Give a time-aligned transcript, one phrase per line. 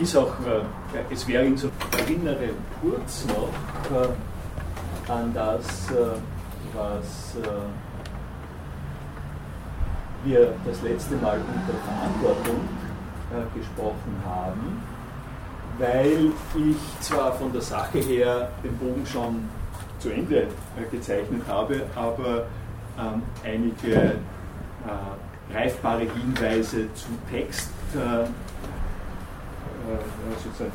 [0.00, 0.32] ist auch,
[1.10, 2.50] es wäre in so erinnere
[2.80, 3.50] kurz noch
[5.08, 5.88] an das,
[6.74, 7.36] was
[10.24, 12.60] wir das letzte Mal unter Verantwortung
[13.30, 14.82] äh, gesprochen haben,
[15.78, 19.48] weil ich zwar von der Sache her den Bogen schon
[19.98, 20.46] zu Ende äh,
[20.90, 22.46] gezeichnet habe, aber
[22.98, 28.26] ähm, einige äh, greifbare Hinweise zu Text, äh, äh,
[30.42, 30.72] sozusagen,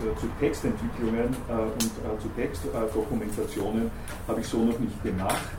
[0.00, 3.90] zu, zu, Textentwicklungen und zu Textdokumentationen
[4.28, 5.58] habe ich so noch nicht gemacht.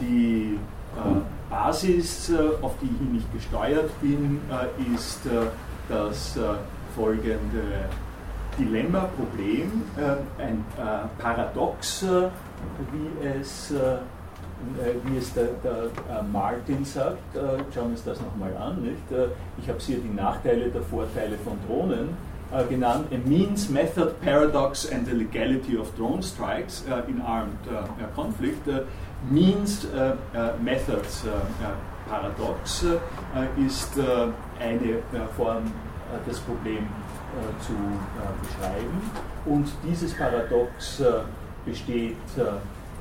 [0.00, 0.58] die
[1.52, 5.46] Basis, äh, auf die ich nicht gesteuert bin, äh, ist äh,
[5.88, 6.38] das
[6.96, 7.88] folgende
[8.58, 9.82] Dilemma, Problem,
[10.38, 10.64] ein
[11.18, 12.04] Paradox,
[12.92, 13.72] wie es,
[15.04, 17.18] wie es der, der Martin sagt.
[17.34, 18.82] Schauen wir uns das nochmal an.
[18.82, 19.28] Nicht?
[19.58, 22.10] Ich habe hier die Nachteile der Vorteile von Drohnen
[22.68, 23.06] genannt.
[23.12, 27.58] A means method paradox and the legality of drone strikes in armed
[28.14, 28.68] conflict
[29.30, 31.28] means äh, äh, Methods äh,
[32.08, 32.84] Paradox
[33.64, 33.92] ist
[34.60, 34.98] eine
[35.36, 35.62] Form,
[36.26, 36.86] das Problem
[37.60, 37.72] zu
[38.42, 39.00] beschreiben.
[39.46, 41.02] Und dieses Paradox
[41.64, 42.16] besteht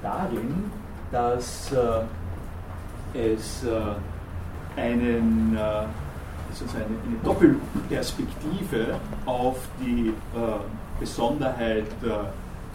[0.02, 0.72] darin,
[1.12, 1.74] dass
[3.14, 3.66] es
[4.76, 5.58] einen,
[6.54, 8.96] sozusagen eine Doppelperspektive
[9.26, 10.14] auf die
[11.00, 11.88] Besonderheit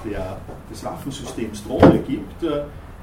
[0.04, 0.36] der,
[0.70, 2.42] des Waffensystems Drohne gibt.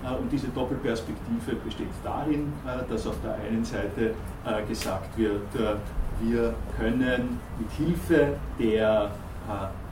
[0.04, 4.14] Äh, und diese Doppelperspektive besteht darin, äh, dass auf der einen Seite
[4.46, 5.42] äh, gesagt wird,
[6.22, 9.12] wir können mit Hilfe der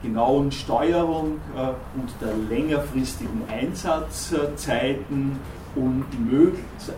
[0.02, 1.40] genauen Steuerung
[1.94, 5.38] und der längerfristigen Einsatzzeiten
[5.74, 6.04] und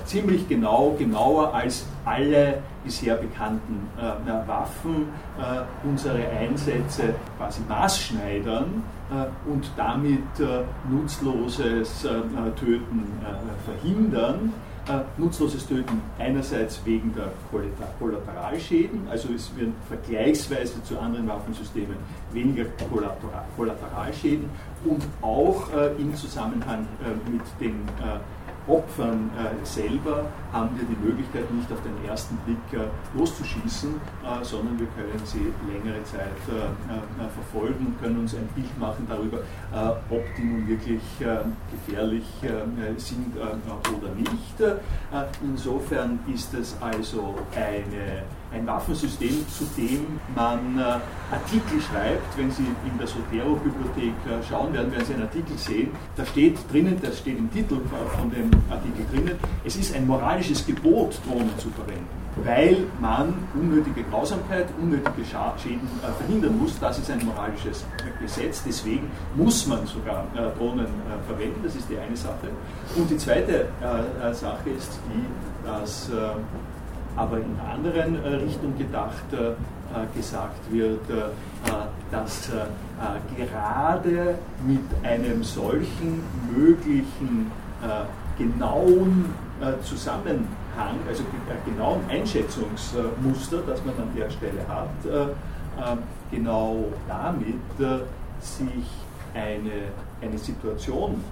[0.04, 9.50] ziemlich genau, genauer als alle bisher bekannten äh, Waffen äh, unsere Einsätze quasi maßschneidern äh,
[9.50, 12.10] und damit äh, nutzloses äh,
[12.58, 13.04] Töten
[13.64, 14.52] verhindern.
[15.16, 17.32] Nutzloses Töten einerseits wegen der
[17.98, 21.96] Kollateralschäden, also es werden vergleichsweise zu anderen Waffensystemen
[22.32, 22.64] weniger
[23.56, 24.48] Kollateralschäden
[24.84, 25.68] und auch
[25.98, 26.86] im Zusammenhang
[27.30, 27.88] mit den
[28.66, 32.86] Opfern äh, selber haben wir die Möglichkeit, nicht auf den ersten Blick äh,
[33.18, 38.78] loszuschießen, äh, sondern wir können sie längere Zeit äh, äh, verfolgen, können uns ein Bild
[38.78, 41.02] machen darüber, äh, ob die nun wirklich
[41.70, 42.24] gefährlich
[42.96, 44.78] sind oder nicht.
[45.42, 48.22] insofern ist es also eine
[48.54, 50.82] ein Waffensystem, zu dem man äh,
[51.34, 52.38] Artikel schreibt.
[52.38, 55.90] Wenn Sie in der Sotero-Bibliothek äh, schauen werden, werden Sie einen Artikel sehen.
[56.16, 57.80] Da steht drinnen, das steht im Titel
[58.16, 62.06] von dem Artikel drinnen, es ist ein moralisches Gebot, Drohnen zu verwenden,
[62.44, 66.78] weil man unnötige Grausamkeit, unnötige Schäden äh, verhindern muss.
[66.78, 67.84] Das ist ein moralisches
[68.20, 68.62] Gesetz.
[68.64, 71.60] Deswegen muss man sogar äh, Drohnen äh, verwenden.
[71.64, 72.48] Das ist die eine Sache.
[72.96, 76.10] Und die zweite äh, Sache ist die, dass
[77.16, 79.54] aber in einer anderen äh, Richtung gedacht äh, äh,
[80.16, 81.00] gesagt wird,
[82.10, 82.50] dass
[83.36, 86.22] gerade mit einem solchen
[86.54, 87.50] möglichen
[88.36, 89.26] genauen
[89.82, 90.46] Zusammenhang,
[91.08, 91.22] also
[91.64, 95.34] genauen Einschätzungsmuster, das man an der Stelle hat,
[96.30, 98.00] genau damit
[98.40, 98.86] sich
[99.34, 101.22] eine, eine Situation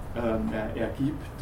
[0.75, 1.41] ergibt,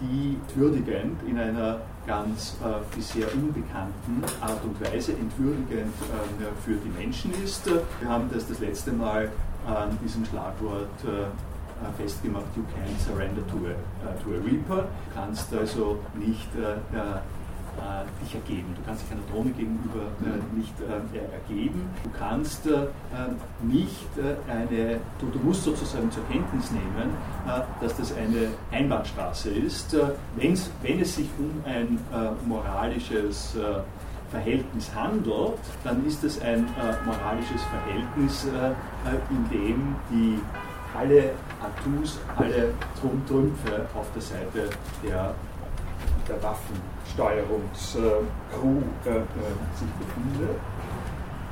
[0.00, 6.90] die würdigend in einer ganz äh, bisher unbekannten Art und Weise entwürdigend äh, für die
[6.98, 7.66] Menschen ist.
[7.66, 9.30] Wir haben das das letzte Mal
[9.66, 14.82] an diesem Schlagwort äh, festgemacht, you can't surrender to a, to a reaper.
[14.82, 16.76] Du kannst also nicht äh,
[18.22, 18.74] dich ergeben.
[18.76, 21.88] Du kannst dich einer Drohne gegenüber äh, nicht äh, ergeben.
[22.02, 22.68] Du kannst
[23.62, 24.08] nicht
[24.48, 27.10] eine, du, du, musst sozusagen zur Kenntnis nehmen,
[27.80, 29.96] dass das eine Einbahnstraße ist.
[30.36, 31.98] Wenn's, wenn es sich um ein
[32.46, 33.56] moralisches
[34.30, 36.66] Verhältnis handelt, dann ist es ein
[37.04, 38.46] moralisches Verhältnis,
[39.30, 40.38] in dem die
[40.96, 44.70] alle Atus, alle Trümpfe auf der Seite
[45.02, 45.34] der,
[46.28, 49.22] der Waffen Steuerungscrew äh, äh,
[49.74, 50.56] sich befindet.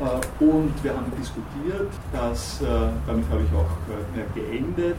[0.00, 2.60] Äh, und wir haben diskutiert, dass,
[3.06, 4.99] damit habe ich auch geendet,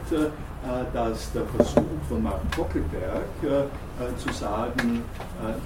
[0.92, 3.64] dass der Versuch von Martin Kockelberg
[4.18, 5.02] zu sagen,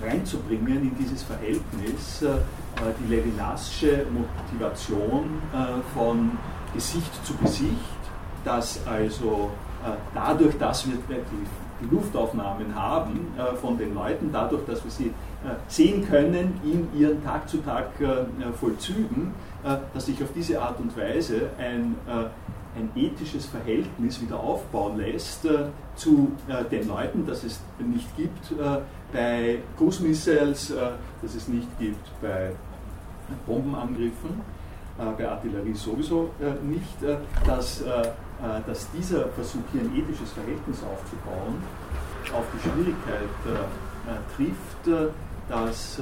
[0.00, 2.24] reinzubringen in dieses Verhältnis
[3.00, 5.42] die Levinasche Motivation
[5.94, 6.38] von
[6.72, 7.74] Gesicht zu Gesicht,
[8.44, 9.50] dass also
[10.14, 13.28] dadurch, dass wir die Luftaufnahmen haben
[13.60, 15.12] von den Leuten, dadurch, dass wir sie
[15.68, 17.90] sehen können in ihren Tag zu Tag
[18.58, 19.32] Vollzügen,
[19.92, 21.96] dass sich auf diese Art und Weise ein
[22.76, 25.66] ein ethisches Verhältnis wieder aufbauen lässt äh,
[25.96, 28.78] zu äh, den Leuten, das es nicht gibt äh,
[29.12, 30.72] bei Cruise Missiles,
[31.22, 32.50] das es nicht gibt bei
[33.46, 34.40] Bombenangriffen,
[35.16, 36.30] bei Artillerie sowieso
[36.64, 36.96] nicht,
[37.46, 37.84] dass,
[38.66, 41.62] dass dieser Versuch, hier ein ethisches Verhältnis aufzubauen,
[42.32, 43.28] auf die Schwierigkeit
[44.36, 45.10] trifft,
[45.48, 46.00] dass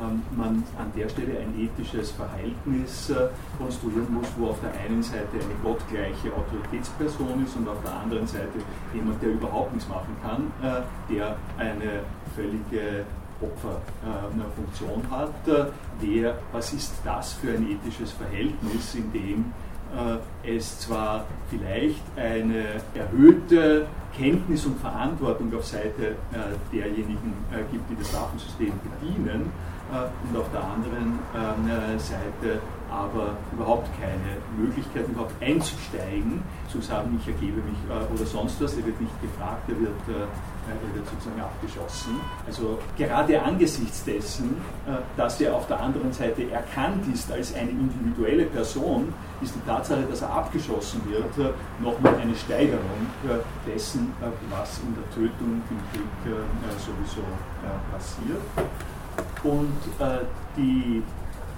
[0.00, 3.28] ähm, man an der Stelle ein ethisches Verhältnis äh,
[3.58, 8.26] konstruieren muss, wo auf der einen Seite eine gottgleiche Autoritätsperson ist und auf der anderen
[8.26, 8.58] Seite
[8.94, 10.82] jemand, der überhaupt nichts machen kann, äh,
[11.12, 12.00] der eine
[12.34, 13.04] völlige
[13.42, 15.72] Opferfunktion hat.
[16.00, 19.69] Wer, was ist das für ein ethisches Verhältnis, in dem äh,
[20.44, 22.64] es zwar vielleicht eine
[22.94, 26.16] erhöhte Kenntnis und Verantwortung auf Seite
[26.72, 27.34] derjenigen
[27.70, 32.60] gibt, die das Waffensystem bedienen, äh, und auf der anderen ähm, Seite
[32.90, 38.76] aber überhaupt keine Möglichkeit, überhaupt einzusteigen, zu sagen, ich ergebe mich äh, oder sonst was.
[38.76, 40.26] Er wird nicht gefragt, er wird, äh,
[40.70, 42.20] er wird sozusagen abgeschossen.
[42.46, 44.56] Also gerade angesichts dessen,
[45.16, 50.02] dass er auf der anderen Seite erkannt ist als eine individuelle Person, ist die Tatsache,
[50.08, 53.06] dass er abgeschossen wird, nochmal eine Steigerung
[53.66, 54.12] dessen,
[54.50, 56.34] was in der Tötung im Krieg
[56.78, 57.22] sowieso
[57.90, 58.40] passiert.
[59.42, 60.20] Und, äh,
[60.56, 61.02] die,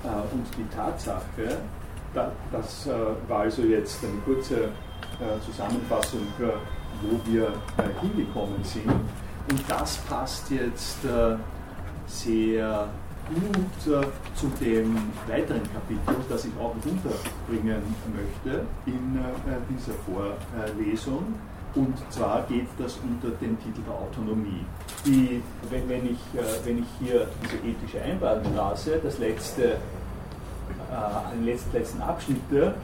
[0.04, 1.58] äh, und die Tatsache,
[2.14, 2.90] da, das äh,
[3.28, 4.64] war also jetzt eine kurze
[5.22, 6.44] äh, Zusammenfassung, äh,
[7.02, 8.88] wo wir äh, hingekommen sind.
[8.88, 10.98] Und das passt jetzt
[12.06, 12.88] sehr
[13.28, 14.04] gut
[14.36, 14.96] zu dem
[15.26, 17.82] weiteren Kapitel, das ich auch unterbringen
[18.14, 19.18] möchte in
[19.68, 21.34] dieser Vorlesung.
[21.74, 24.64] Und zwar geht das unter dem Titel der Autonomie.
[25.06, 27.98] Die, wenn, wenn, ich, äh, wenn ich hier diese ethische
[28.54, 29.76] lase, das letzte, äh,
[31.34, 32.74] den letzten, letzten Abschnitte,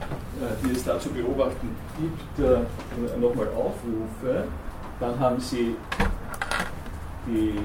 [0.41, 4.45] äh, die es da zu beobachten gibt, äh, nochmal aufrufe,
[4.99, 5.75] dann haben Sie
[7.27, 7.55] die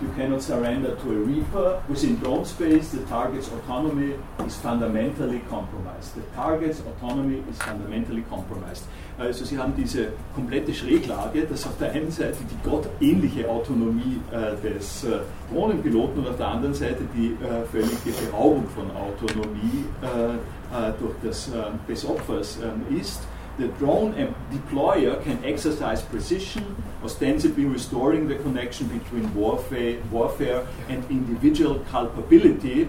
[0.00, 1.82] you cannot surrender to a reaper.
[1.88, 4.14] Within drone space, the target's autonomy
[4.46, 6.14] is fundamentally compromised.
[6.14, 8.84] The target's autonomy is fundamentally compromised.
[9.18, 14.56] Also Sie haben diese komplette Schräglage, dass auf der einen Seite die gottähnliche Autonomie äh,
[14.62, 15.20] des äh,
[15.50, 21.14] Drohnenpiloten und auf der anderen Seite die äh, völlige Beraubung von Autonomie äh, äh, durch
[21.22, 21.52] das, äh,
[21.88, 23.20] des Opfers ähm, ist
[23.58, 24.14] the drone
[24.50, 32.88] deployer can exercise precision, ostensibly restoring the connection between warfare, warfare and individual culpability.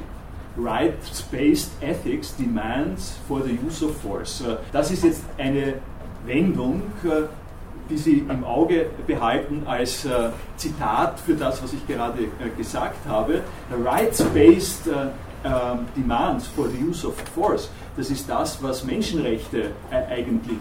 [0.55, 4.43] Rights-based ethics demands for the use of force.
[4.71, 5.75] Das ist jetzt eine
[6.25, 7.27] Wendung, äh,
[7.89, 13.05] die Sie im Auge behalten als äh, Zitat für das, was ich gerade äh, gesagt
[13.07, 13.43] habe.
[13.71, 14.89] Rights-based
[15.95, 17.69] demands for the use of force.
[17.95, 20.59] Das ist das, was Menschenrechte eigentlich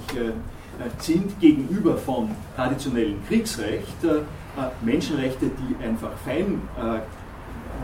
[0.99, 3.97] sind gegenüber von traditionellem Kriegsrecht.
[4.83, 6.61] Menschenrechte, die einfach fein,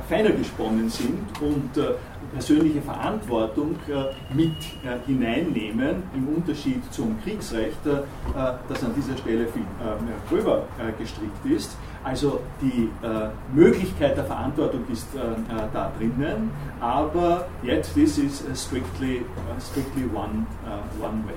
[0.08, 1.70] feiner gesponnen sind und
[2.32, 8.02] persönliche Verantwortung äh, mit äh, hineinnehmen, im Unterschied zum Kriegsrecht, äh,
[8.68, 9.62] das an dieser Stelle viel
[10.28, 10.64] gröber
[10.98, 11.76] gestrickt ist.
[12.04, 12.88] Also die
[13.54, 15.06] Möglichkeit der Verantwortung ist
[15.72, 16.50] da drinnen,
[16.80, 19.24] aber yet this is strictly,
[19.60, 20.46] strictly one,
[21.00, 21.34] one way.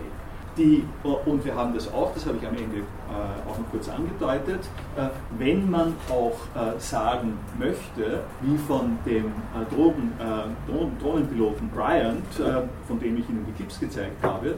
[0.57, 3.89] Die, und wir haben das auch, das habe ich am Ende äh, auch noch kurz
[3.89, 4.61] angedeutet,
[4.95, 11.69] äh, wenn man auch äh, sagen möchte, wie von dem äh, Drogen, äh, Drohnen, Drohnenpiloten
[11.71, 14.55] Bryant, äh, von dem ich Ihnen die Clips gezeigt habe,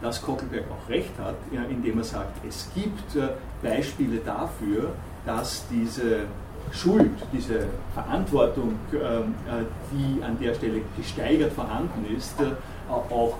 [0.00, 1.34] dass Kockelberg auch recht hat,
[1.68, 3.18] indem er sagt, es gibt
[3.60, 4.90] Beispiele dafür,
[5.26, 6.20] dass diese
[6.72, 8.74] Schuld, diese Verantwortung,
[9.92, 12.34] die an der Stelle gesteigert vorhanden ist,
[12.88, 13.36] auch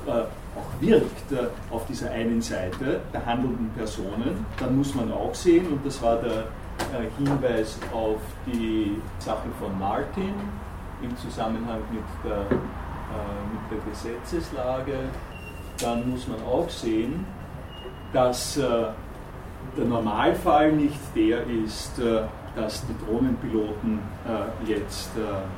[0.56, 5.66] auch wirkt äh, auf dieser einen Seite der handelnden Personen, dann muss man auch sehen,
[5.66, 10.34] und das war der äh, Hinweis auf die Sache von Martin
[11.02, 14.98] im Zusammenhang mit der, äh, mit der Gesetzeslage,
[15.80, 17.26] dann muss man auch sehen,
[18.12, 18.60] dass
[19.76, 22.00] der Normalfall nicht der ist,
[22.54, 23.98] dass die Drohnenpiloten
[24.66, 25.10] jetzt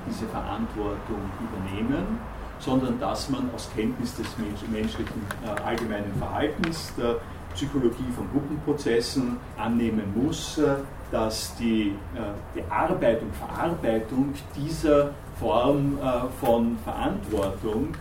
[0.08, 2.18] diese Verantwortung übernehmen,
[2.58, 4.26] sondern dass man aus Kenntnis des
[4.70, 7.16] menschlichen äh, allgemeinen Verhaltens, der
[7.54, 10.76] Psychologie von Gruppenprozessen annehmen muss, äh,
[11.10, 15.98] dass die äh, Bearbeitung, Verarbeitung dieser Form
[16.40, 17.94] von Verantwortung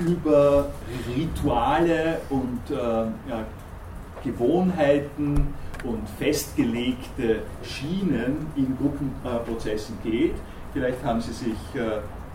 [0.00, 0.66] über
[1.16, 2.58] Rituale und
[4.22, 10.34] Gewohnheiten und festgelegte Schienen in Gruppenprozessen geht.
[10.72, 11.56] Vielleicht haben Sie sich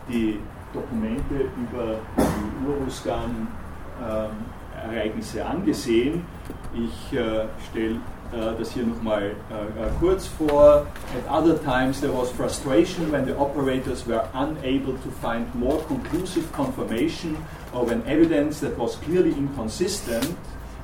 [0.10, 0.40] die
[0.74, 6.26] Dokumente über die Urusgan-Ereignisse angesehen.
[6.74, 7.14] Ich
[7.70, 8.02] stelle
[8.58, 9.36] das hier nochmal
[10.00, 10.88] kurz vor.
[11.16, 16.52] At other times there was frustration when the operators were unable to find more conclusive
[16.52, 17.38] confirmation
[17.74, 20.36] or when evidence that was clearly inconsistent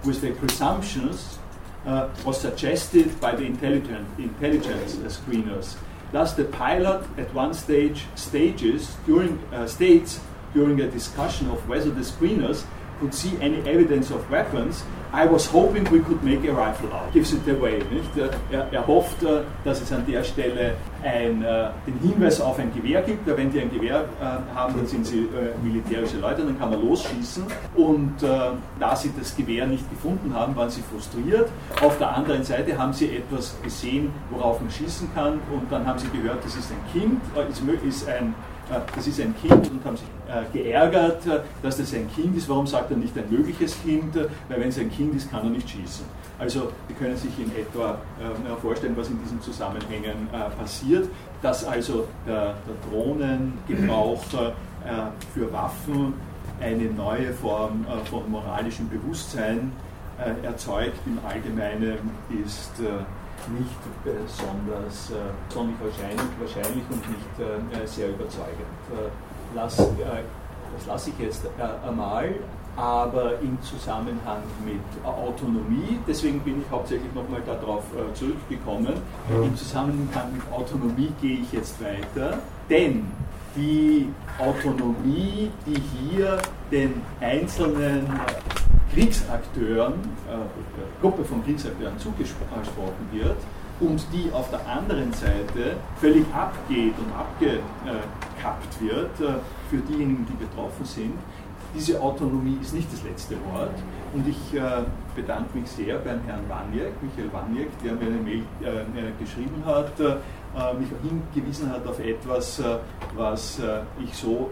[0.03, 1.39] with their presumptions
[1.85, 5.75] uh, was suggested by the intelligent, intelligence screeners.
[6.11, 10.19] Thus, the pilot at one stage stages during uh, states
[10.53, 12.65] during a discussion of whether the screeners
[13.01, 17.11] could see any evidence of weapons I was hoping we could make a rifle out.
[17.11, 17.83] Gives it away.
[17.91, 18.15] Nicht?
[18.49, 22.73] Er, er hofft, äh, dass es an der Stelle ein, äh, den Hinweis auf ein
[22.73, 23.27] Gewehr gibt.
[23.27, 25.27] Wenn die ein Gewehr äh, haben, dann sind sie
[25.61, 27.43] militärische Leute, dann kann man losschießen.
[27.75, 31.49] Und da sie das Gewehr nicht gefunden haben, waren sie frustriert.
[31.81, 35.39] Auf der anderen Seite haben sie etwas gesehen, worauf man schießen kann.
[35.51, 37.21] Und dann haben sie gehört, das ist ein Kind,
[37.87, 38.33] ist ein
[38.95, 40.07] das ist ein Kind und haben sich
[40.53, 41.23] geärgert,
[41.61, 42.47] dass das ein Kind ist.
[42.47, 44.15] Warum sagt er nicht ein mögliches Kind?
[44.15, 46.05] Weil wenn es ein Kind ist, kann er nicht schießen.
[46.39, 47.97] Also Sie können sich in etwa
[48.61, 51.07] vorstellen, was in diesen Zusammenhängen passiert,
[51.41, 54.23] dass also der, der Drohnengebrauch
[55.33, 56.13] für Waffen
[56.59, 59.71] eine neue Form von moralischem Bewusstsein
[60.43, 60.99] erzeugt.
[61.05, 61.97] Im Allgemeinen
[62.43, 62.71] ist
[63.49, 68.81] nicht besonders äh, sonnig wahrscheinlich, wahrscheinlich und nicht äh, sehr überzeugend.
[68.91, 69.09] Äh,
[69.55, 71.45] lass, das lasse ich jetzt
[71.85, 72.33] einmal,
[72.77, 77.83] aber im Zusammenhang mit Autonomie, deswegen bin ich hauptsächlich nochmal darauf
[78.13, 78.93] zurückgekommen,
[79.29, 82.37] im Zusammenhang mit Autonomie gehe ich jetzt weiter,
[82.69, 83.11] denn
[83.55, 84.07] die
[84.39, 86.37] Autonomie, die hier
[86.71, 88.07] den einzelnen
[88.93, 93.37] Kriegsakteuren, äh, Gruppe von Kriegsakteuren zugesprochen wird
[93.79, 99.39] und die auf der anderen Seite völlig abgeht und abgekappt wird äh,
[99.69, 101.13] für diejenigen, die betroffen sind.
[101.73, 103.75] Diese Autonomie ist nicht das letzte Wort.
[104.13, 104.83] Und ich äh,
[105.15, 109.97] bedanke mich sehr beim Herrn Waniek, Michael Waniek, der mir eine Mail äh, geschrieben hat,
[110.01, 110.17] äh,
[110.77, 112.77] mich hingewiesen hat auf etwas, äh,
[113.15, 114.49] was äh, ich so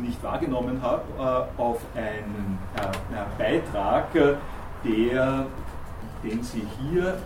[0.00, 2.58] nicht wahrgenommen habe, auf einen
[3.38, 4.12] Beitrag,
[4.84, 5.46] der
[6.24, 7.16] den Sie hier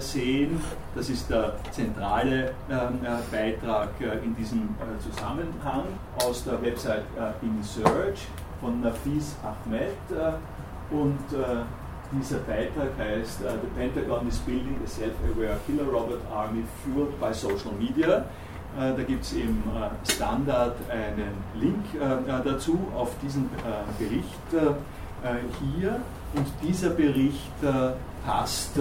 [0.00, 0.60] sehen.
[0.96, 2.52] Das ist der zentrale
[3.30, 3.90] Beitrag
[4.24, 5.84] in diesem Zusammenhang
[6.26, 7.04] aus der Website
[7.40, 8.26] InSearch
[8.60, 9.92] von Nafis Ahmed
[10.90, 11.20] und
[12.18, 17.32] dieser Beitrag heißt uh, The Pentagon is building a self-aware killer robot army fueled by
[17.32, 18.24] social media.
[18.76, 21.84] Uh, da gibt es im uh, Standard einen Link
[22.44, 23.50] dazu auf diesen
[23.98, 24.72] Bericht
[25.60, 26.00] hier.
[26.34, 27.52] Und dieser Bericht
[28.24, 28.78] passt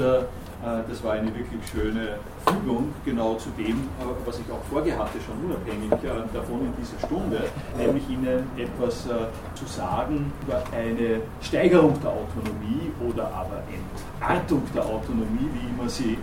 [0.90, 5.36] das war eine wirklich schöne Fügung, genau zu dem, äh, was ich auch vorgehatte, schon
[5.46, 7.44] unabhängig äh, davon in dieser Stunde,
[7.78, 9.08] nämlich Ihnen etwas
[9.56, 16.18] zu sagen über eine Steigerung der Autonomie oder aber Entartung der Autonomie, wie immer Sie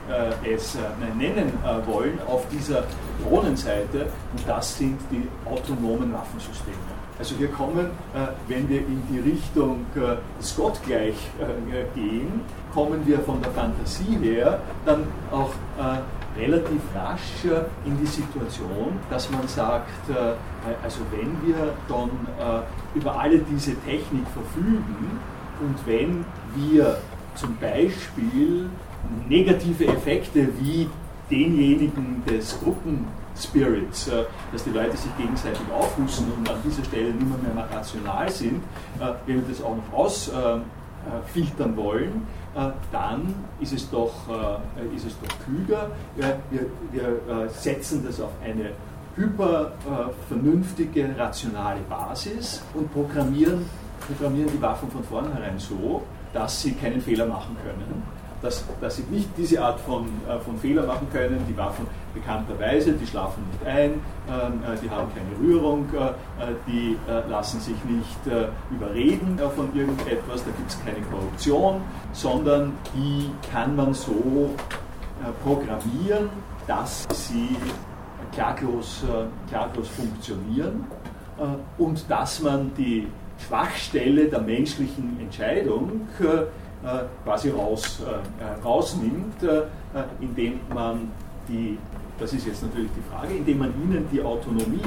[0.45, 0.77] es
[1.17, 1.53] nennen
[1.87, 2.85] wollen, auf dieser
[3.25, 4.07] Drohnenseite.
[4.33, 6.98] Und das sind die autonomen Waffensysteme.
[7.19, 7.91] Also wir kommen,
[8.47, 9.87] wenn wir in die Richtung
[10.39, 11.17] des Gottgleich
[11.95, 15.99] gehen, kommen wir von der Fantasie her dann auch äh,
[16.39, 20.35] relativ rasch äh, in die Situation, dass man sagt, äh,
[20.83, 25.21] also wenn wir dann äh, über alle diese Technik verfügen
[25.61, 26.99] und wenn wir
[27.35, 28.69] zum Beispiel
[29.29, 30.89] negative Effekte wie
[31.31, 33.18] denjenigen des Gruppenspirits,
[34.09, 38.63] äh, dass die Leute sich gegenseitig aufrüsten und an dieser Stelle nicht mehr, rational sind,
[39.01, 44.13] äh, wenn wir das auch noch ausfiltern wollen, äh, dann ist es doch,
[44.95, 45.91] ist es doch klüger.
[46.17, 48.71] Wir, wir setzen das auf eine
[49.17, 49.73] hyper
[50.29, 53.65] vernünftige, rationale Basis und programmieren,
[54.07, 56.03] programmieren die Waffen von vornherein so,
[56.33, 60.59] dass sie keinen Fehler machen können dass, dass sie nicht diese Art von, äh, von
[60.59, 61.45] Fehler machen können.
[61.49, 66.13] Die Waffen bekannterweise, die schlafen nicht ein, ähm, äh, die haben keine Rührung, äh,
[66.67, 66.97] die
[67.29, 68.19] lassen sich nicht
[68.71, 71.81] überreden von irgendetwas, da gibt es keine Korruption,
[72.13, 74.51] sondern die kann man so
[75.43, 76.29] programmieren,
[76.67, 77.57] dass sie
[78.33, 79.05] klaglos,
[79.49, 80.85] klaglos funktionieren
[81.79, 83.09] und dass man die
[83.47, 86.45] Schwachstelle der menschlichen Entscheidung äh,
[87.25, 89.43] quasi raus, äh, äh, rausnimmt,
[90.21, 91.11] indem man
[91.49, 91.79] die,
[92.19, 94.83] das ist jetzt natürlich die Frage, indem man ihnen die Autonomie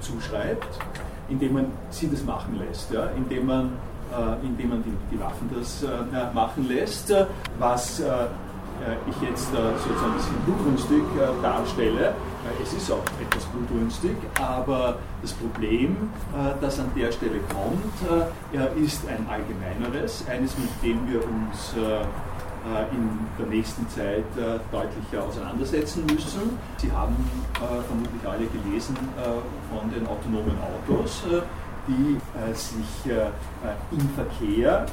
[0.00, 0.66] zuschreibt,
[1.28, 3.70] indem man sie das machen lässt, ja, indem man,
[4.42, 5.84] indem man die, die Waffen das
[6.34, 7.14] machen lässt,
[7.58, 8.02] was
[9.08, 11.02] ich jetzt sozusagen das blutrünstig
[11.42, 12.14] darstelle.
[12.62, 16.10] Es ist auch etwas blutrünstig, aber das Problem,
[16.60, 17.94] das an der Stelle kommt,
[18.76, 21.74] ist ein allgemeineres, eines, mit dem wir uns
[22.92, 24.24] in der nächsten Zeit
[24.72, 26.58] deutlicher auseinandersetzen müssen.
[26.78, 27.14] Sie haben
[27.86, 28.96] vermutlich alle gelesen
[29.70, 31.24] von den autonomen Autos,
[31.88, 32.18] die
[32.54, 33.12] sich
[33.92, 34.86] im Verkehr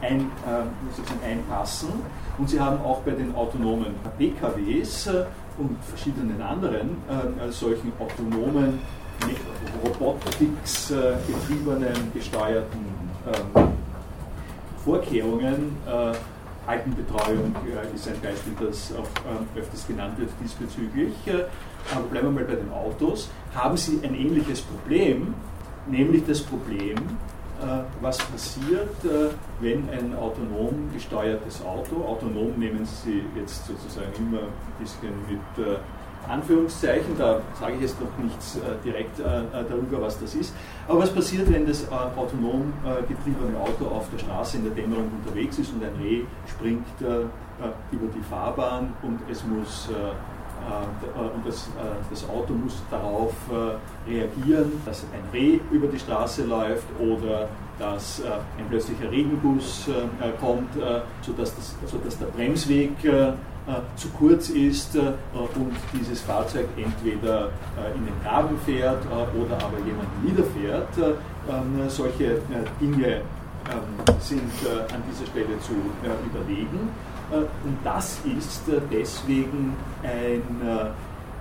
[0.00, 0.30] ein,
[0.94, 1.90] sozusagen einpassen.
[2.38, 5.08] Und Sie haben auch bei den autonomen PKWs
[5.58, 6.96] und verschiedenen anderen
[7.50, 8.80] solchen autonomen,
[9.84, 10.92] Robotics
[11.26, 12.86] getriebenen, gesteuerten
[13.26, 13.68] ähm,
[14.84, 15.76] Vorkehrungen
[16.66, 21.12] Altenbetreuung äh, ist ein Beispiel, das auch äh, öfters genannt wird diesbezüglich.
[21.26, 21.44] Äh,
[21.94, 23.30] aber bleiben wir mal bei den Autos.
[23.54, 25.34] Haben Sie ein ähnliches Problem,
[25.88, 27.02] nämlich das Problem, äh,
[28.00, 34.78] was passiert, äh, wenn ein autonom gesteuertes Auto, autonom nehmen Sie jetzt sozusagen immer ein
[34.78, 35.78] bisschen mit äh,
[36.28, 40.54] Anführungszeichen, da sage ich jetzt noch nichts äh, direkt äh, äh, darüber, was das ist.
[40.86, 42.72] Aber was passiert, wenn das autonom
[43.08, 48.06] getriebene Auto auf der Straße in der Dämmerung unterwegs ist und ein Reh springt über
[48.14, 49.88] die Fahrbahn und es muss
[51.16, 51.68] und das,
[52.10, 53.32] das, Auto muss darauf
[54.06, 58.22] reagieren, dass ein Reh über die Straße läuft oder dass
[58.58, 59.88] ein plötzlicher Regenguss
[60.40, 60.70] kommt,
[61.22, 62.92] sodass, das, sodass der Bremsweg
[63.64, 64.98] äh, zu kurz ist äh,
[65.54, 67.44] und dieses Fahrzeug entweder
[67.78, 70.88] äh, in den Graben fährt oder aber jemanden niederfährt.
[70.98, 72.40] Ähm, solche
[72.80, 73.22] Dinge ähm,
[74.18, 74.50] sind
[74.92, 75.74] an dieser Stelle zu
[76.26, 76.90] überlegen.
[77.32, 80.92] Und das ist deswegen ein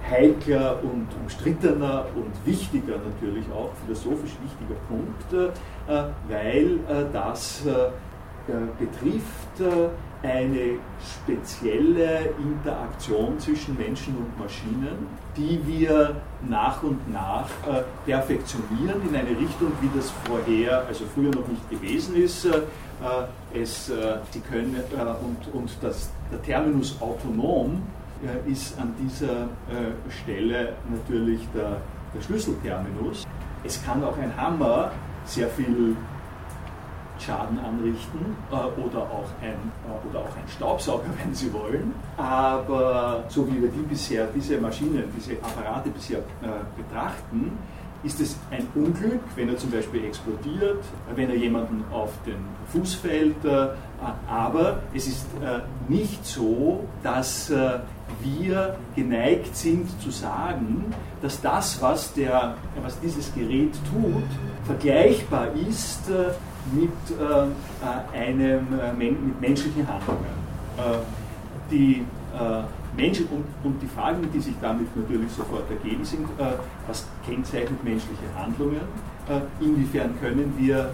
[0.10, 5.54] heikler und umstrittener und wichtiger natürlich auch, philosophisch wichtiger Punkt,
[6.30, 6.80] weil
[7.12, 7.64] das
[8.80, 9.62] betrifft
[10.24, 16.16] eine spezielle Interaktion zwischen Menschen und Maschinen, die wir
[16.48, 21.70] nach und nach äh, perfektionieren in eine Richtung, wie das vorher, also früher noch nicht
[21.70, 22.48] gewesen ist.
[23.54, 27.82] Es, äh, Sie können, äh, und, und das, der Terminus autonom
[28.24, 29.48] äh, ist an dieser
[30.22, 31.78] Stelle natürlich der,
[32.14, 33.26] der Schlüsselterminus.
[33.64, 34.92] Es kann auch ein Hammer
[35.26, 35.96] sehr viel
[37.22, 41.94] Schaden anrichten äh, oder, auch ein, äh, oder auch ein Staubsauger, wenn Sie wollen.
[42.18, 47.58] Aber so wie wir die bisher, diese Maschinen, diese Apparate bisher äh, betrachten,
[48.04, 50.84] ist es ein Unglück, wenn er zum Beispiel explodiert,
[51.16, 52.38] wenn er jemanden auf den
[52.72, 53.44] Fuß fällt.
[53.46, 53.68] Äh,
[54.28, 57.80] aber es ist äh, nicht so, dass äh,
[58.22, 64.24] wir geneigt sind zu sagen, dass das, was, der, was dieses Gerät tut,
[64.66, 66.02] vergleichbar ist
[66.74, 66.90] mit
[68.14, 70.26] einem, mit menschlichen Handlungen.
[71.72, 72.04] Die
[72.96, 76.28] Menschen und, und, die Fragen, die sich damit natürlich sofort ergeben, sind,
[76.88, 79.12] was kennzeichnet menschliche Handlungen?
[79.62, 80.94] inwiefern können wir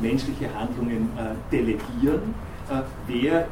[0.00, 1.08] menschliche Handlungen
[1.50, 2.34] delegieren?
[3.08, 3.48] wer,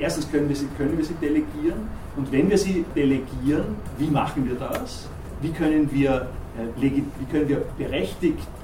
[0.00, 4.48] erstens können wir, sie, können wir sie delegieren und wenn wir sie delegieren, wie machen
[4.48, 5.06] wir das?
[5.42, 6.28] Wie können wir,
[6.80, 8.55] wie können wir berechtigt äh, äh,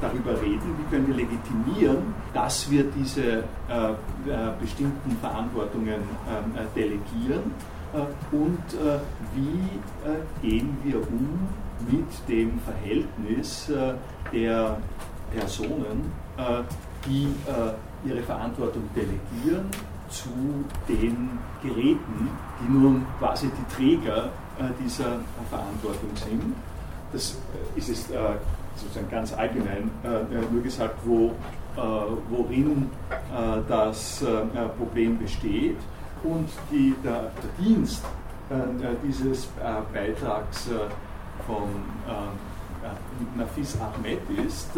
[0.00, 3.42] darüber reden, wie können wir legitimieren, dass wir diese äh,
[4.60, 7.52] bestimmten Verantwortungen ähm, delegieren
[8.32, 8.62] und
[9.34, 11.48] wie gehen wir um
[11.90, 13.72] mit dem Verhältnis
[14.30, 14.76] der
[15.34, 16.12] Personen,
[17.06, 17.28] die
[18.04, 19.70] ihre Verantwortung delegieren
[20.10, 20.28] zu
[20.86, 21.30] den
[21.62, 22.28] Geräten,
[22.60, 24.32] die nun quasi die Träger
[24.84, 26.54] dieser Verantwortung sind.
[27.10, 27.38] Das
[27.74, 28.08] ist es
[28.78, 31.32] sozusagen ganz allgemein äh, nur gesagt, wo,
[31.76, 31.80] äh,
[32.30, 32.90] worin
[33.32, 34.24] äh, das
[34.78, 35.76] Problem besteht.
[36.22, 38.04] Und die, der, der Dienst
[39.04, 39.46] dieses
[39.92, 40.68] Beitrags
[41.46, 41.68] von
[43.36, 44.70] Nafis Ahmed ist,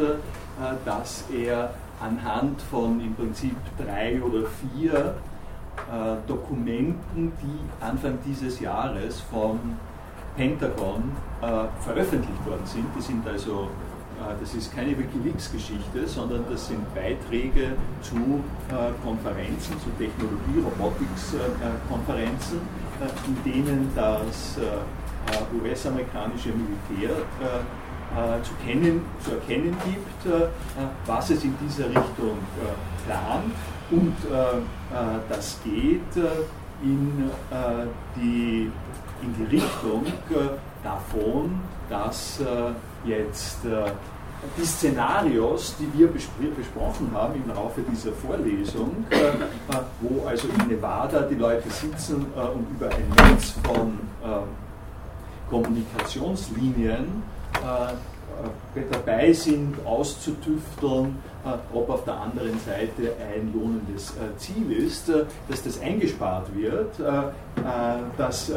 [0.85, 5.15] dass er anhand von im Prinzip drei oder vier
[6.27, 9.61] Dokumenten, die Anfang dieses Jahres vom
[10.37, 11.47] Pentagon äh,
[11.83, 12.87] veröffentlicht worden sind.
[12.97, 13.90] Die sind also äh,
[14.41, 22.61] das ist keine Wikileaks-Geschichte, sondern das sind Beiträge zu äh, Konferenzen, zu Technologie-, Robotics-Konferenzen,
[23.27, 24.59] in denen das
[25.63, 27.11] US-amerikanische Militär
[28.43, 30.35] zu, kennen, zu erkennen gibt,
[31.07, 32.39] was es in dieser Richtung
[33.07, 33.55] plant.
[33.91, 34.17] Und
[35.29, 36.25] das geht
[36.83, 37.31] in,
[38.17, 38.71] die,
[39.23, 40.05] in die Richtung
[40.83, 42.41] davon, dass
[43.05, 43.59] jetzt
[44.57, 49.33] die Szenarios, die wir besprochen haben im Laufe dieser Vorlesung, äh, äh,
[50.01, 53.99] wo also in Nevada die Leute sitzen äh, und über ein Netz von
[55.49, 57.23] Kommunikationslinien
[58.93, 61.17] dabei sind, auszutüfteln,
[61.75, 65.11] ob auf der anderen Seite ein lohnendes Ziel ist,
[65.49, 67.01] dass das eingespart wird,
[68.17, 68.53] dass,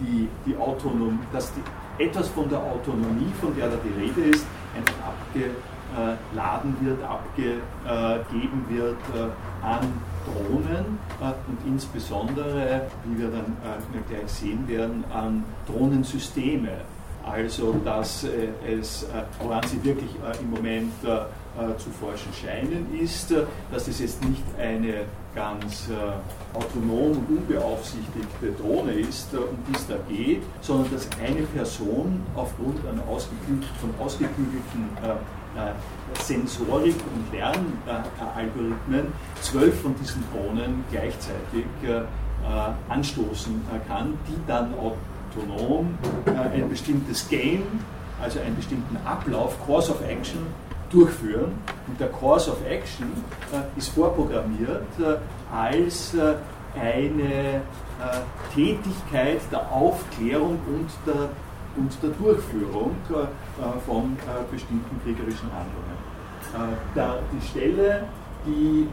[0.00, 1.60] die, die Autonom, dass die,
[2.00, 8.96] etwas von der Autonomie, von der da die Rede ist, einfach abgeladen wird, abgegeben wird
[9.14, 9.92] äh, an
[10.24, 16.70] Drohnen äh, und insbesondere, wie wir dann äh, gleich sehen werden, an Drohnensysteme.
[17.30, 18.26] Also, dass
[18.66, 19.06] es,
[19.40, 23.34] woran sie wirklich im Moment zu forschen scheinen, ist,
[23.70, 29.74] dass es jetzt nicht eine ganz äh, autonom und unbeaufsichtigte Drohne ist, äh, um die
[29.74, 35.72] es da geht, sondern dass eine Person aufgrund einer ausgeklügelt, von ausgeklügelten äh, äh,
[36.20, 42.02] Sensorik und Lernalgorithmen zwölf von diesen Drohnen gleichzeitig äh,
[42.88, 44.72] anstoßen kann, die dann
[45.30, 47.62] autonom ein bestimmtes Game,
[48.22, 50.40] also einen bestimmten Ablauf, Course of Action,
[50.90, 51.52] durchführen.
[51.86, 53.06] Und der Course of Action
[53.52, 55.16] äh, ist vorprogrammiert äh,
[55.54, 56.34] als äh,
[56.78, 57.60] eine äh,
[58.54, 61.28] Tätigkeit der Aufklärung und der,
[61.76, 66.00] und der Durchführung äh, von äh, bestimmten kriegerischen Handlungen.
[66.96, 68.02] Da, die Stelle,
[68.44, 68.88] die,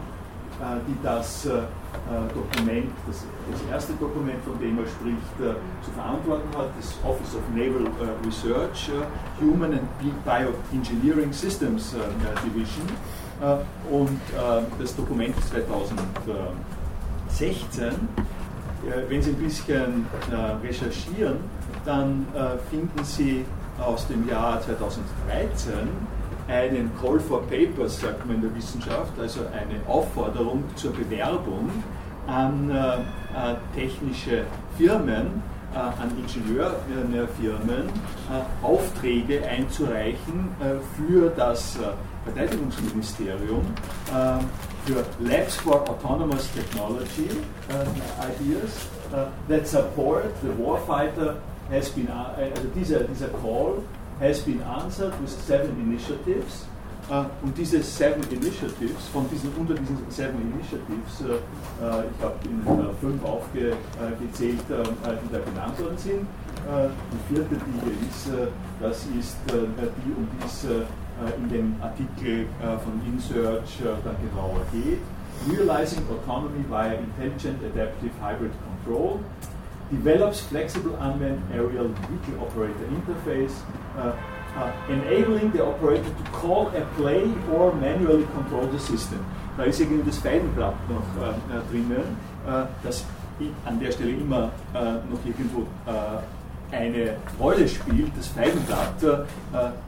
[0.87, 1.61] die das äh,
[2.33, 7.35] Dokument, das, das, erste Dokument, von dem er spricht, äh, zu verantworten hat, das Office
[7.35, 8.89] of Naval äh, Research,
[9.41, 9.83] Human and
[10.23, 11.93] Bioengineering Systems
[12.45, 12.87] Division.
[13.91, 14.19] und
[14.79, 17.91] das Dokument ist 2016.
[19.09, 20.07] wenn Sie ein bisschen
[20.63, 21.37] recherchieren,
[21.85, 22.25] dann
[22.71, 23.45] finden Sie
[23.79, 25.87] aus dem Jahr 2013
[26.47, 31.69] einen Call for Papers, sagt man in der Wissenschaft, also eine Aufforderung zur Bewerbung
[32.27, 34.43] an äh, äh, technische
[34.77, 35.41] Firmen,
[35.73, 37.89] äh, an Ingenieurfirmen
[38.61, 40.49] Aufträge einzureichen
[40.95, 41.77] für das
[42.25, 43.61] Verteidigungsministerium
[44.85, 47.29] für Labs for Autonomous Technology
[48.19, 48.87] Ideas
[49.47, 51.35] that support the warfighter
[51.69, 53.81] has been, also dieser, dieser Call
[54.19, 56.65] has been answered with seven initiatives
[57.09, 62.61] Uh, und diese Seven Initiatives, von diesen, unter diesen Seven Initiatives, uh, ich habe Ihnen
[62.99, 66.27] fünf aufgezählt, die da genannt worden sind.
[66.67, 68.27] die vierte, die hier ist,
[68.81, 70.65] das ist die, um die es
[71.37, 74.99] in dem Artikel von InSearch dann genauer geht.
[75.49, 79.19] Realizing Autonomy via Intelligent Adaptive Hybrid Control
[79.91, 83.55] develops flexible unmanned aerial vehicle operator interface
[83.97, 84.13] uh,
[84.89, 89.23] enabling the operator to call a play or manually control the system.
[89.57, 93.05] Da ist irgendwie das Feigenblatt noch äh, äh drinnen, äh, das
[93.65, 95.67] an der Stelle immer äh, noch irgendwo
[96.69, 98.95] eine Rolle spielt, das Feigenblatt,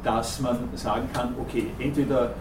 [0.01, 2.31] dass man sagen kann, okay, entweder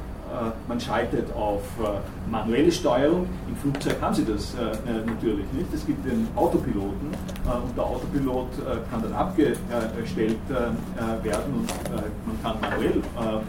[0.68, 3.26] man schaltet auf äh, manuelle Steuerung.
[3.48, 5.72] Im Flugzeug haben Sie das äh, natürlich nicht.
[5.74, 7.08] Es gibt den Autopiloten
[7.44, 8.48] und der Autopilot
[8.90, 10.38] kann dann abgestellt
[11.22, 11.72] werden und
[12.26, 13.02] man kann manuell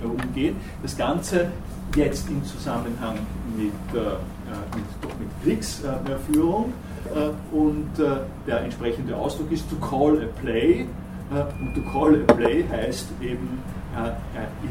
[0.04, 0.56] umgehen.
[0.82, 1.48] Das Ganze
[1.96, 3.18] jetzt im Zusammenhang
[3.58, 6.74] mit, mit, mit Kriegsführung
[7.52, 7.89] und
[8.48, 10.86] der entsprechende Ausdruck ist to call a play
[11.60, 13.60] und to call a play heißt eben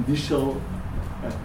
[0.06, 0.54] initial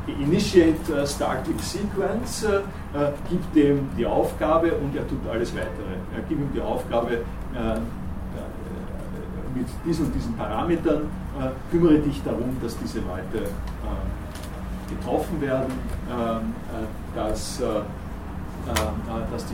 [0.08, 5.96] Initiate uh, Starting Sequence, äh, äh, gibt dem die Aufgabe und er tut alles weitere.
[6.16, 7.80] Er gibt ihm die Aufgabe, äh,
[9.56, 11.04] mit diesen und diesen Parametern,
[11.70, 13.48] kümmere dich darum, dass diese Leute
[14.90, 15.72] getroffen werden,
[16.10, 16.56] ähm,
[17.16, 17.62] dass,
[19.32, 19.54] dass die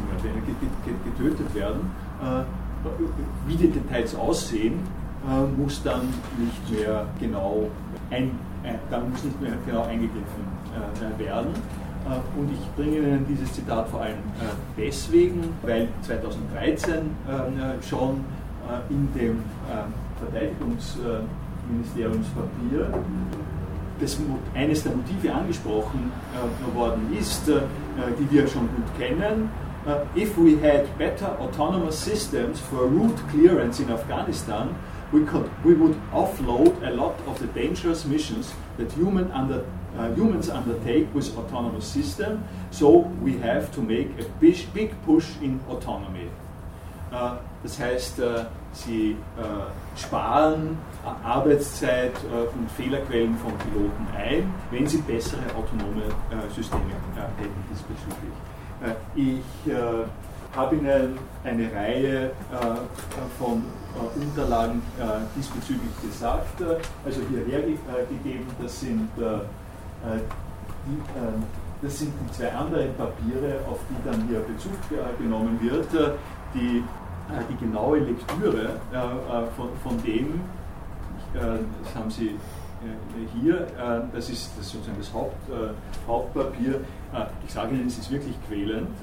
[1.04, 1.92] getötet werden.
[3.46, 4.80] Wie die Details aussehen,
[5.58, 7.68] muss dann nicht mehr genau
[8.10, 8.49] ein äh,
[8.90, 10.44] da muss nicht mehr genau eingegriffen
[10.74, 11.54] äh, werden.
[12.06, 14.18] Äh, und ich bringe Ihnen dieses Zitat vor allem
[14.78, 17.16] deswegen, weil 2013
[17.88, 18.26] schon
[18.90, 19.44] in dem
[20.20, 22.92] Verteidigungsministeriumspapier
[24.00, 24.18] das,
[24.56, 26.12] eines der Motive angesprochen
[26.74, 29.50] worden ist, die wir schon gut kennen.
[30.16, 34.76] if we had better autonomous systems for route clearance in Afghanistan,
[35.12, 39.66] we, could, we would offload a lot of the dangerous missions that human under,
[39.98, 42.44] uh, humans undertake with autonomous system.
[42.72, 46.30] So we have to make a big, big push in autonomy.
[47.12, 49.18] Uh, das heißt, uh, sie
[49.98, 50.78] sparen
[51.24, 56.04] Arbeitszeit und Fehlerquellen von Piloten ein, wenn sie bessere autonome
[56.56, 56.84] Systeme
[57.38, 58.32] hätten diesbezüglich.
[59.16, 59.72] Ich
[60.56, 62.32] habe Ihnen eine Reihe äh,
[63.38, 63.64] von
[63.96, 65.04] äh, Unterlagen äh,
[65.36, 66.62] diesbezüglich gesagt,
[67.06, 71.02] also hierher gegeben, das sind, die,
[71.82, 74.72] das sind die zwei anderen Papiere, auf die dann hier Bezug
[75.18, 75.88] genommen wird,
[76.54, 76.84] die,
[77.50, 78.70] die genaue Lektüre
[79.56, 80.42] von, von dem,
[81.34, 82.36] das haben Sie
[83.42, 83.68] hier,
[84.14, 85.36] das ist, sozusagen das Haupt,
[86.08, 86.82] Hauptpapier,
[87.46, 88.96] ich sage Ihnen, es ist wirklich quälend.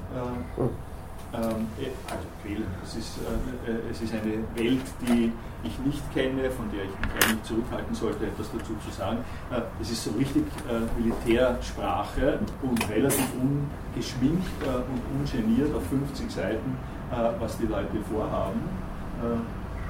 [1.37, 2.65] Ähm, eh, also quälen.
[2.83, 5.31] Es ist, äh, äh, es ist eine Welt, die
[5.63, 9.19] ich nicht kenne, von der ich mich eigentlich zurückhalten sollte, etwas dazu zu sagen.
[9.51, 16.31] Äh, es ist so richtig äh, Militärsprache und relativ ungeschminkt äh, und ungeniert auf 50
[16.31, 16.77] Seiten,
[17.11, 18.61] äh, was die Leute vorhaben.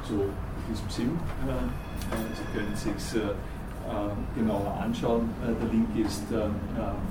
[0.03, 1.19] so in diesem Sinn.
[2.35, 3.21] Sie können es sich
[4.35, 5.29] genauer anschauen.
[5.43, 6.23] der Link ist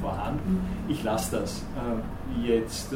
[0.01, 0.61] vorhanden.
[0.89, 1.63] Ich lasse das
[2.43, 2.95] jetzt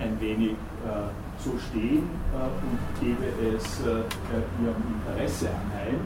[0.00, 1.08] ein wenig äh,
[1.38, 4.02] so stehen äh, und gebe es äh,
[4.62, 6.00] Ihrem Interesse anheim.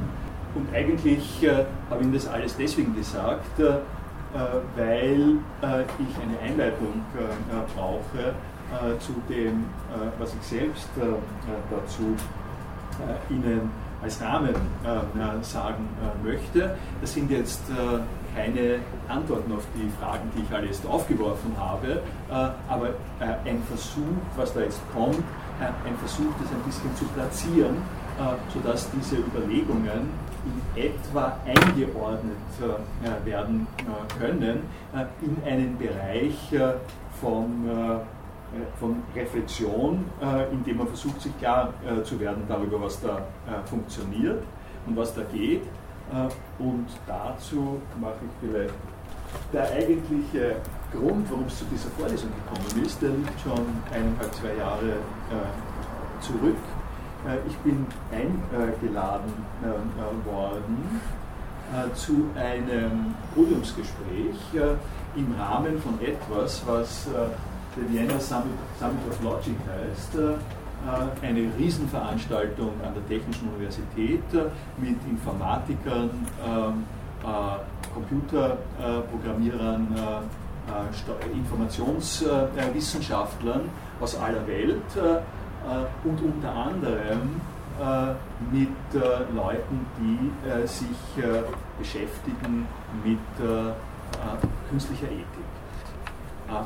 [0.54, 1.44] Und eigentlich
[1.90, 5.38] habe ich Ihnen das alles deswegen gesagt, weil
[5.98, 7.02] ich eine Einleitung
[7.74, 8.34] brauche
[9.00, 9.64] zu dem,
[10.16, 10.88] was ich selbst
[11.72, 12.14] dazu
[13.28, 13.68] Ihnen
[14.00, 14.54] als Rahmen
[15.42, 15.88] sagen
[16.22, 16.76] möchte.
[17.00, 17.62] Das sind jetzt
[18.34, 22.32] keine Antworten auf die Fragen, die ich alle jetzt aufgeworfen habe, äh,
[22.68, 22.88] aber
[23.20, 24.02] äh, ein Versuch,
[24.36, 25.18] was da jetzt kommt,
[25.60, 27.76] äh, ein Versuch, das ein bisschen zu platzieren,
[28.52, 30.08] sodass diese Überlegungen
[30.76, 32.36] in etwa eingeordnet
[33.24, 33.66] werden
[34.20, 34.62] können
[35.20, 36.54] in einen Bereich
[37.20, 38.00] von
[38.78, 40.04] von Reflexion,
[40.52, 43.22] in dem man versucht, sich klar zu werden darüber, was da
[43.64, 44.44] funktioniert
[44.86, 45.62] und was da geht
[46.58, 48.74] und dazu mache ich vielleicht
[49.52, 50.56] der eigentliche
[50.92, 56.22] Grund, warum es zu dieser Vorlesung gekommen ist, der liegt schon eineinhalb, zwei Jahre äh,
[56.22, 56.56] zurück.
[57.26, 59.32] Äh, ich bin eingeladen
[60.24, 61.00] worden
[61.94, 64.36] zu einem Podiumsgespräch
[65.16, 67.08] im Rahmen von etwas, was
[67.76, 68.52] der Vienna Summit,
[69.10, 70.34] of Logic heißt, äh,
[71.22, 76.10] eine Riesenveranstaltung an der Technischen Universität äh, mit Informatikern,
[76.46, 76.84] ähm,
[77.22, 77.56] äh,
[77.92, 79.88] Computerprogrammierern,
[81.32, 83.68] Informationswissenschaftlern
[84.00, 84.82] aus aller Welt
[86.02, 87.40] und unter anderem
[88.50, 88.70] mit
[89.34, 90.32] Leuten, die
[90.66, 90.96] sich
[91.78, 92.66] beschäftigen
[93.04, 93.20] mit
[94.70, 95.26] künstlicher Ethik,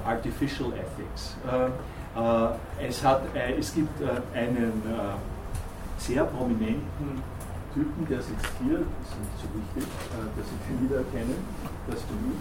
[0.06, 1.36] Artificial Ethics.
[2.18, 4.82] Äh, es, hat, äh, es gibt äh, einen
[5.98, 7.22] sehr prominenten
[7.74, 9.92] Typen, der sitzt hier, das ist nicht so wichtig,
[10.36, 11.36] dass Sie ihn wiedererkennen,
[11.86, 12.40] das für mich,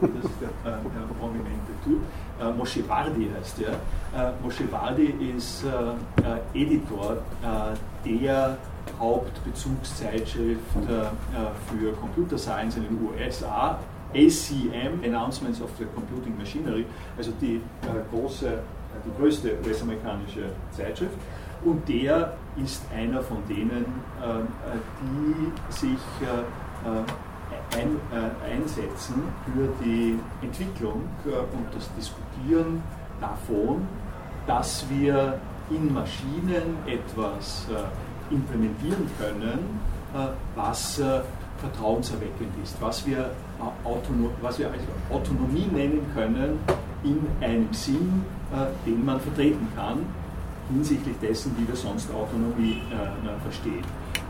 [0.00, 2.00] das ist der, der prominente Typ.
[2.56, 4.32] Moshe Wardi heißt er.
[4.42, 5.64] Moshe Wardi ist
[6.54, 7.18] Editor
[8.04, 8.56] der
[8.98, 10.62] Hauptbezugszeitschrift
[11.66, 13.78] für Computer Science in den USA,
[14.14, 17.60] ACM, Announcements of the Computing Machinery, also die
[18.10, 18.60] große
[19.04, 21.16] die größte US-amerikanische Zeitschrift.
[21.64, 23.84] Und der ist einer von denen,
[24.22, 24.42] äh,
[25.02, 27.02] die sich äh,
[27.76, 32.82] äh, einsetzen für die Entwicklung und das Diskutieren
[33.20, 33.86] davon,
[34.46, 35.38] dass wir
[35.70, 37.66] in Maschinen etwas
[38.30, 39.80] implementieren können,
[40.54, 41.00] was
[41.58, 43.30] vertrauenserweckend ist, was wir,
[43.84, 44.80] Autonom was wir als
[45.10, 46.58] Autonomie nennen können
[47.04, 50.06] in einem Sinn, äh, den man vertreten kann,
[50.72, 53.84] hinsichtlich dessen, wie wir sonst Autonomie äh, verstehen.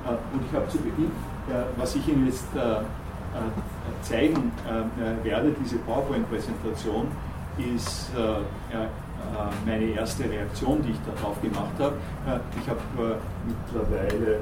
[0.04, 1.10] Äh, und ich habe zu Beginn,
[1.78, 2.44] was ich Ihnen jetzt
[4.02, 4.52] zeigen
[5.24, 7.06] werde, diese PowerPoint-Präsentation,
[7.74, 8.10] ist
[9.64, 11.94] meine erste Reaktion, die ich darauf gemacht habe.
[12.60, 12.80] Ich habe
[13.46, 14.40] mittlerweile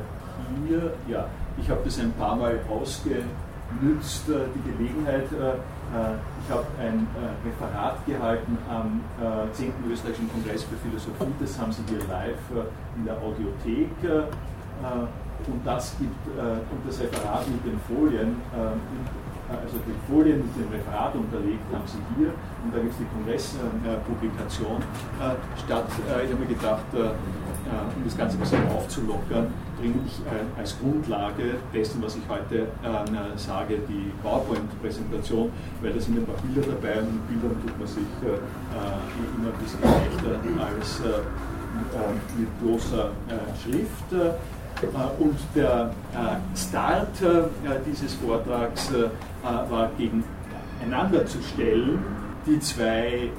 [0.66, 1.28] hier, ja,
[1.62, 5.28] ich habe das ein paar Mal ausgenützt, die Gelegenheit,
[6.46, 9.00] ich habe ein äh, Referat gehalten am
[9.52, 9.68] 10.
[9.68, 13.90] Äh, österreichischen Kongress für Philosophie, das haben Sie hier live in der Audiothek.
[15.46, 18.36] Und das gibt, und das Referat mit den Folien,
[19.48, 22.30] also die Folien mit dem Referat unterlegt haben Sie hier
[22.64, 24.82] und da gibt es die Kongresspublikation.
[25.64, 25.86] Statt,
[26.24, 31.56] ich habe mir gedacht, um das Ganze ein bisschen aufzulockern, bringe ich äh, als Grundlage
[31.72, 35.50] dessen, was ich heute äh, sage, die PowerPoint-Präsentation,
[35.82, 38.38] weil da sind ein paar Bilder dabei und mit Bildern tut man sich äh,
[39.36, 41.00] immer ein bisschen leichter als
[42.38, 43.10] mit großer
[43.62, 44.36] Schrift.
[45.18, 45.90] Und der
[46.54, 47.08] Start
[47.86, 48.92] dieses Vortrags
[49.42, 51.98] war gegeneinander zu stellen
[52.46, 53.30] die zwei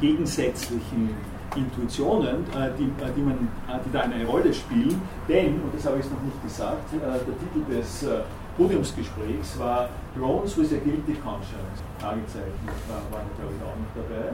[0.00, 1.10] gegensätzlichen
[1.56, 2.44] Intuitionen,
[2.78, 3.48] die, die, man,
[3.84, 5.00] die da eine Rolle spielen.
[5.28, 8.06] Denn, und das habe ich noch nicht gesagt, der Titel des
[8.56, 11.82] Podiumsgesprächs war Drones with a Guilty Conscience.
[11.98, 14.32] Fragezeichen war, waren, glaube ich, auch noch dabei.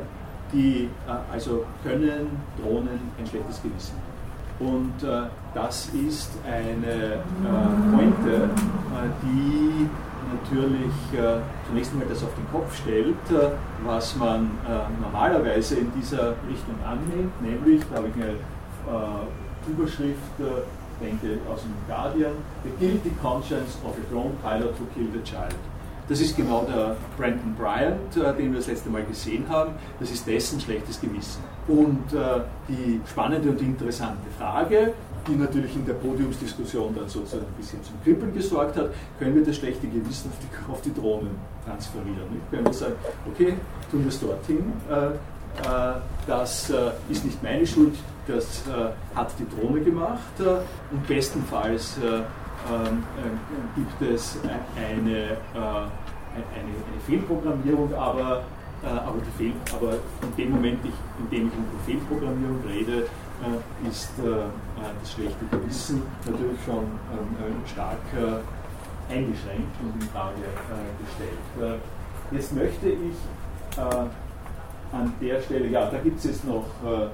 [0.52, 2.28] Die, äh, also können
[2.60, 4.74] Drohnen ein schlechtes Gewissen haben.
[4.74, 5.22] Und äh,
[5.54, 7.18] das ist eine äh,
[7.92, 9.88] Pointe, äh, die
[10.32, 13.50] natürlich äh, zunächst einmal das auf den Kopf stellt, äh,
[13.84, 14.50] was man
[15.02, 18.34] normalerweise in dieser Richtung annimmt, nämlich, da habe ich eine
[19.68, 20.16] Überschrift
[21.00, 22.32] denke aus dem Guardian,
[22.62, 25.56] The Guilty Conscience of a Drone Pilot Who Killed a Child.
[26.10, 29.74] Das ist genau der Brandon Bryant, äh, den wir das letzte Mal gesehen haben.
[30.00, 31.40] Das ist dessen schlechtes Gewissen.
[31.68, 34.92] Und äh, die spannende und interessante Frage,
[35.30, 39.44] die natürlich in der Podiumsdiskussion dann sozusagen ein bisschen zum Kribbeln gesorgt hat, können wir
[39.44, 41.30] das schlechte Gewissen auf die, auf die Drohnen
[41.64, 42.28] transferieren?
[42.32, 42.50] Nicht?
[42.50, 42.94] Können wir sagen,
[43.30, 43.54] okay,
[43.90, 45.14] tun wir es dorthin, äh,
[45.58, 45.94] äh,
[46.26, 47.94] das äh, ist nicht meine Schuld,
[48.26, 53.02] das äh, hat die Drohne gemacht und bestenfalls ähm,
[53.74, 54.36] gibt es
[54.76, 55.38] eine, eine,
[56.34, 58.42] eine Fehlprogrammierung, aber,
[58.82, 63.06] aber, Fehl, aber in dem Moment, in dem ich über Fehlprogrammierung rede,
[63.88, 67.98] ist das schlechte Gewissen natürlich schon ähm, stark
[69.08, 70.36] eingeschränkt und in Frage
[71.04, 71.80] gestellt.
[72.30, 73.78] Jetzt möchte ich
[74.92, 77.08] an der Stelle, ja, da gibt es jetzt noch äh, äh,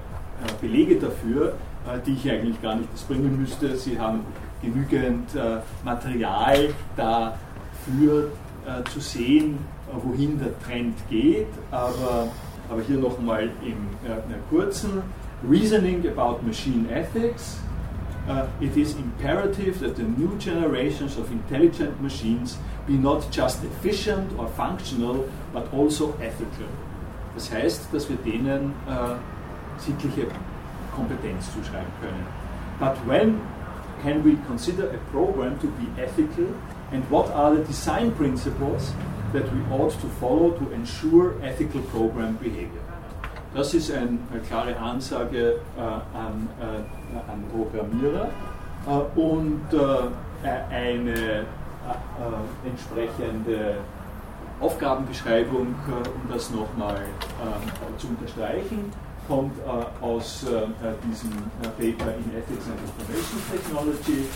[0.60, 1.54] Belege dafür,
[1.86, 3.76] äh, die ich eigentlich gar nicht bringen müsste.
[3.76, 4.20] Sie haben
[4.62, 8.30] genügend äh, Material dafür
[8.66, 9.58] äh, zu sehen,
[9.88, 12.28] äh, wohin der Trend geht, aber,
[12.70, 13.50] aber hier nochmal
[14.02, 15.02] einer kurzen
[15.42, 17.60] Reasoning about Machine Ethics.
[18.26, 24.32] Uh, it is imperative that the new generations of intelligent machines be not just efficient
[24.38, 26.66] or functional, but also ethical.
[27.34, 29.16] Das heißt, dass wir denen äh,
[29.78, 30.26] sittliche
[30.94, 32.26] Kompetenz zuschreiben können.
[32.80, 33.40] But when
[34.02, 36.46] can we consider a program to be ethical
[36.92, 38.94] and what are the design principles
[39.34, 42.85] that we ought to follow to ensure ethical program behavior?
[43.56, 48.28] Das ist ein, eine klare Ansage äh, an, äh, an Programmierer
[48.86, 51.46] äh, und äh, eine
[52.64, 53.76] entsprechende
[54.60, 57.00] Aufgabenbeschreibung, um das nochmal
[57.96, 58.92] zu unterstreichen,
[59.28, 59.52] kommt
[60.00, 60.44] aus
[61.08, 61.30] diesem
[61.62, 64.26] Paper in Ethics and Information Technology.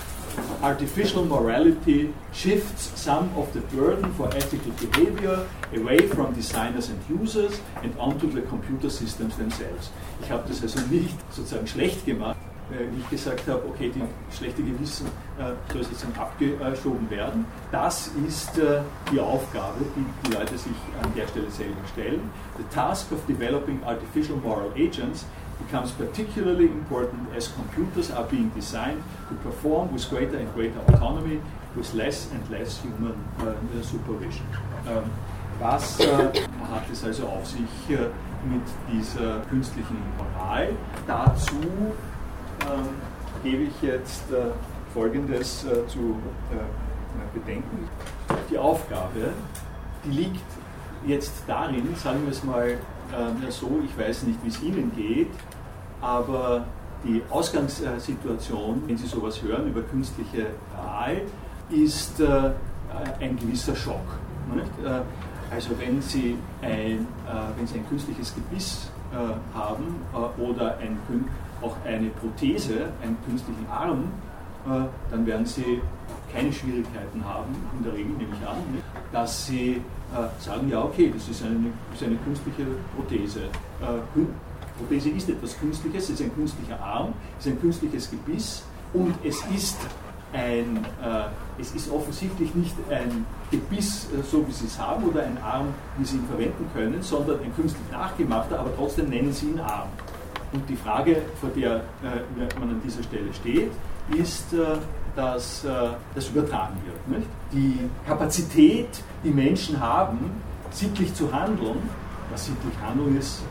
[0.63, 7.61] Artificial morality shifts some of the burden for ethical behavior away from designers and users
[7.83, 9.91] and onto the computer systems themselves.
[10.23, 12.37] Ich habe das also nicht sozusagen schlecht gemacht,
[12.71, 14.03] wie ich gesagt habe, okay, die
[14.37, 15.07] schlechte Gewissen
[15.39, 17.45] äh, soll sozusagen abgeschoben werden.
[17.73, 18.81] Das ist äh,
[19.13, 22.31] die Aufgabe, die die Leute sich an der Stelle selber stellen.
[22.59, 25.25] The task of developing artificial moral agents
[25.67, 31.41] becomes particularly important as computers are being designed to perform with greater and greater autonomy
[31.77, 34.47] with less and less human uh, supervision.
[34.89, 35.11] Ähm,
[35.61, 38.09] was äh, hat es also auf sich äh,
[38.49, 40.71] mit dieser künstlichen Moral?
[41.07, 41.55] Dazu
[42.63, 42.89] ähm,
[43.43, 44.53] gebe ich jetzt äh,
[44.95, 46.17] Folgendes äh, zu
[46.51, 47.89] äh, bedenken.
[48.51, 49.33] Die Aufgabe,
[50.05, 50.51] die liegt
[51.07, 52.79] jetzt darin, sagen wir es mal
[53.49, 55.31] so, ich weiß nicht, wie es Ihnen geht,
[56.01, 56.65] aber
[57.05, 60.47] die Ausgangssituation, wenn Sie sowas hören über künstliche
[60.77, 61.23] Wahl,
[61.71, 62.23] ist
[63.21, 64.19] ein gewisser Schock.
[65.51, 67.07] Also wenn Sie ein,
[67.57, 68.91] wenn Sie ein künstliches Gebiss
[69.55, 69.97] haben
[70.39, 70.99] oder ein
[71.63, 74.05] auch eine Prothese, einen künstlichen Arm,
[74.67, 75.81] äh, dann werden Sie
[76.33, 78.57] keine Schwierigkeiten haben, in der Regel nehme ich an,
[79.13, 83.41] dass Sie äh, sagen, ja okay, das ist eine, ist eine künstliche Prothese.
[83.81, 84.21] Äh,
[84.79, 88.63] Prothese ist etwas Künstliches, es ist ein künstlicher Arm, es ist ein künstliches Gebiss
[88.95, 89.77] und es ist
[90.33, 95.23] ein, äh, es ist offensichtlich nicht ein Gebiss, äh, so wie Sie es haben, oder
[95.23, 99.47] ein Arm, wie Sie ihn verwenden können, sondern ein künstlich nachgemachter, aber trotzdem nennen Sie
[99.47, 99.89] ihn Arm.
[100.53, 103.71] Und die Frage, vor der äh, man an dieser Stelle steht,
[104.17, 104.79] ist, äh,
[105.17, 105.69] dass äh,
[106.15, 107.19] das übertragen wird.
[107.19, 107.29] Nicht?
[107.53, 108.89] Die Kapazität,
[109.25, 110.31] die Menschen haben,
[110.71, 111.79] sittlich zu handeln,
[112.31, 113.43] was sittlich handeln ist,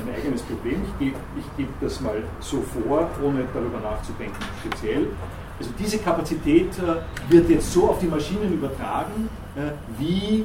[0.00, 0.82] ein eigenes Problem.
[0.82, 5.06] Ich gebe ich geb das mal so vor, ohne darüber nachzudenken, speziell.
[5.58, 10.44] Also diese Kapazität äh, wird jetzt so auf die Maschinen übertragen, äh, wie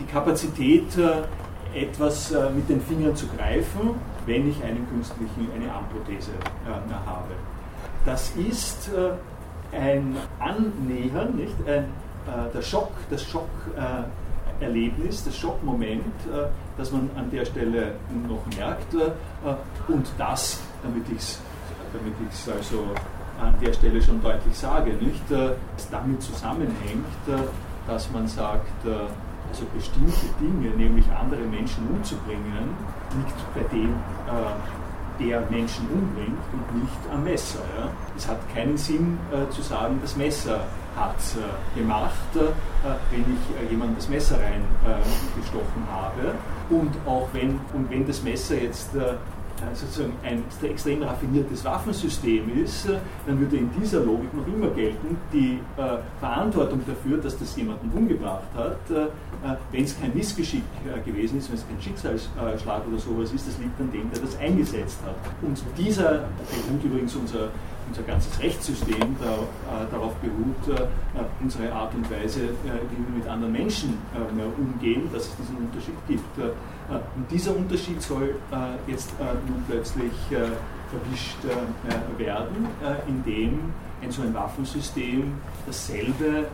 [0.00, 0.88] die Kapazität
[1.72, 3.94] etwas mit den Fingern zu greifen,
[4.28, 6.30] wenn ich einen künstlichen, eine Armprothese
[6.66, 7.34] äh, habe.
[8.08, 9.10] Das ist äh,
[9.76, 11.54] ein Annähern, nicht?
[11.66, 16.46] Ein, äh, der Schock, das Schockerlebnis, das Schockmoment, äh,
[16.78, 17.96] das man an der Stelle
[18.26, 18.94] noch merkt
[19.88, 21.42] und das, damit ich es
[21.92, 22.14] damit
[22.56, 22.84] also
[23.42, 25.30] an der Stelle schon deutlich sage, nicht,
[25.76, 27.04] es damit zusammenhängt,
[27.86, 32.74] dass man sagt, also bestimmte Dinge, nämlich andere Menschen umzubringen,
[33.16, 33.94] liegt bei dem,
[35.18, 37.60] der Menschen umbringt und nicht am Messer.
[37.78, 37.90] Ja.
[38.16, 40.60] Es hat keinen Sinn äh, zu sagen, das Messer
[40.96, 42.38] hat es äh, gemacht, äh,
[43.10, 46.34] wenn ich äh, jemand das Messer reingestochen äh, habe.
[46.70, 49.14] Und auch wenn, und wenn das Messer jetzt äh,
[49.74, 55.16] sozusagen ein extrem raffiniertes Waffensystem ist, äh, dann würde in dieser Logik noch immer gelten,
[55.32, 59.08] die äh, Verantwortung dafür, dass das jemanden umgebracht hat, äh,
[59.70, 60.62] wenn es kein Missgeschick
[61.04, 64.36] gewesen ist, wenn es kein Schicksalsschlag oder sowas ist, das liegt an dem, der das
[64.38, 65.14] eingesetzt hat.
[65.42, 66.24] Und dieser
[66.66, 67.50] beruht übrigens unser,
[67.88, 70.80] unser ganzes Rechtssystem äh, darauf beruht,
[71.40, 73.98] unsere Art und Weise, wie wir mit anderen Menschen
[74.58, 76.38] umgehen, dass es diesen Unterschied gibt.
[76.88, 80.12] Äh, und dieser Unterschied soll äh, jetzt äh, nun plötzlich
[80.90, 81.36] verwischt
[82.16, 82.66] werden,
[83.06, 85.34] indem ein so ein Waffensystem
[85.66, 86.46] dasselbe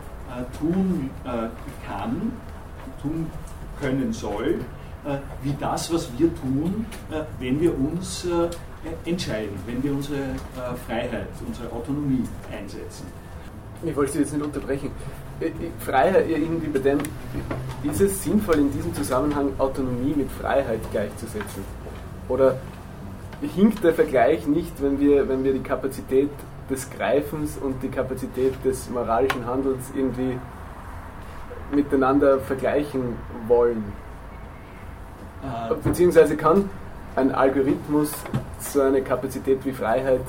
[0.59, 1.09] tun
[1.87, 2.33] kann,
[3.01, 3.27] tun
[3.79, 4.59] können soll,
[5.41, 6.85] wie das, was wir tun,
[7.39, 8.27] wenn wir uns
[9.05, 10.19] entscheiden, wenn wir unsere
[10.87, 13.05] Freiheit, unsere Autonomie einsetzen.
[13.83, 14.91] Ich wollte Sie jetzt nicht unterbrechen.
[15.79, 16.99] Freiheit irgendwie bei dem,
[17.83, 21.63] ist es sinnvoll in diesem Zusammenhang Autonomie mit Freiheit gleichzusetzen?
[22.29, 22.57] Oder
[23.41, 26.29] hinkt der Vergleich nicht, wenn wir, wenn wir die Kapazität
[26.69, 30.37] des Greifens und die Kapazität des moralischen Handels irgendwie
[31.73, 33.17] miteinander vergleichen
[33.47, 33.83] wollen?
[35.43, 35.73] Äh.
[35.83, 36.69] Beziehungsweise kann
[37.15, 38.11] ein Algorithmus
[38.59, 40.21] so eine Kapazität wie Freiheit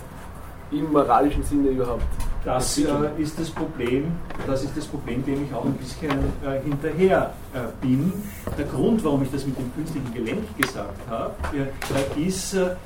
[0.70, 2.04] im moralischen Sinne überhaupt
[2.46, 2.84] das äh,
[3.18, 4.12] ist das Problem,
[4.46, 8.12] das ist das Problem, dem ich auch ein bisschen äh, hinterher äh, bin.
[8.56, 12.76] Der Grund, warum ich das mit dem künstlichen Gelenk gesagt habe, äh, ist, äh,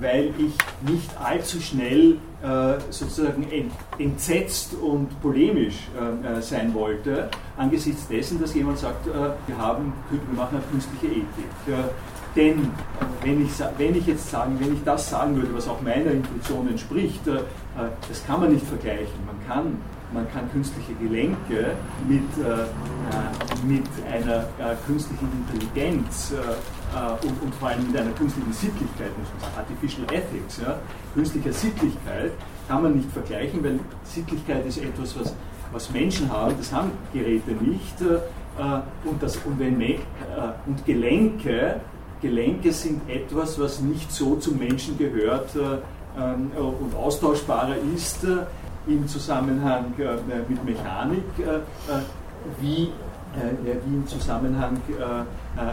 [0.00, 0.54] weil ich
[0.90, 3.46] nicht allzu schnell äh, sozusagen
[3.98, 5.88] entsetzt und polemisch
[6.40, 11.86] sein wollte, angesichts dessen, dass jemand sagt, wir, haben, wir machen eine künstliche Ethik.
[12.34, 12.70] Denn
[13.22, 16.68] wenn ich, wenn ich jetzt sagen, wenn ich das sagen würde, was auch meiner Intuition
[16.68, 17.40] entspricht, äh,
[18.08, 19.14] das kann man nicht vergleichen.
[19.26, 19.78] Man kann,
[20.12, 21.72] man kann künstliche Gelenke
[22.08, 26.32] mit, äh, mit einer äh, künstlichen Intelligenz
[27.22, 30.78] und, und, vor allem mit einer künstlichen Sittlichkeit, muss man sagen, Artificial Ethics, ja,
[31.12, 32.30] künstlicher Sittlichkeit,
[32.68, 35.34] kann man nicht vergleichen, weil Sittlichkeit ist etwas, was,
[35.72, 38.00] was Menschen haben, das haben Geräte nicht.
[39.04, 39.74] und, das, und, wenn,
[40.66, 41.80] und Gelenke
[42.24, 45.60] Gelenke sind etwas, was nicht so zum Menschen gehört äh,
[46.18, 48.46] ähm, und austauschbarer ist äh,
[48.86, 50.16] im Zusammenhang äh,
[50.48, 51.24] mit Mechanik,
[52.60, 52.90] wie,
[53.86, 54.78] wie im Zusammenhang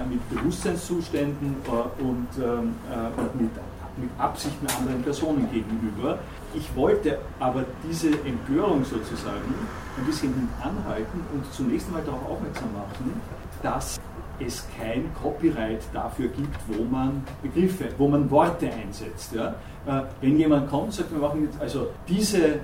[0.10, 1.58] mit Bewusstseinszuständen
[1.99, 2.76] und, ähm,
[3.18, 3.52] und mit,
[3.97, 6.20] mit Absichten anderen Personen gegenüber.
[6.54, 9.54] Ich wollte aber diese Empörung sozusagen
[9.97, 13.22] ein bisschen anhalten und zunächst einmal darauf aufmerksam machen,
[13.62, 13.99] dass
[14.46, 19.34] es kein Copyright dafür gibt, wo man Begriffe, wo man Worte einsetzt.
[19.34, 19.56] Ja?
[19.86, 22.60] Äh, wenn jemand kommt sagt, wir machen jetzt, also diese,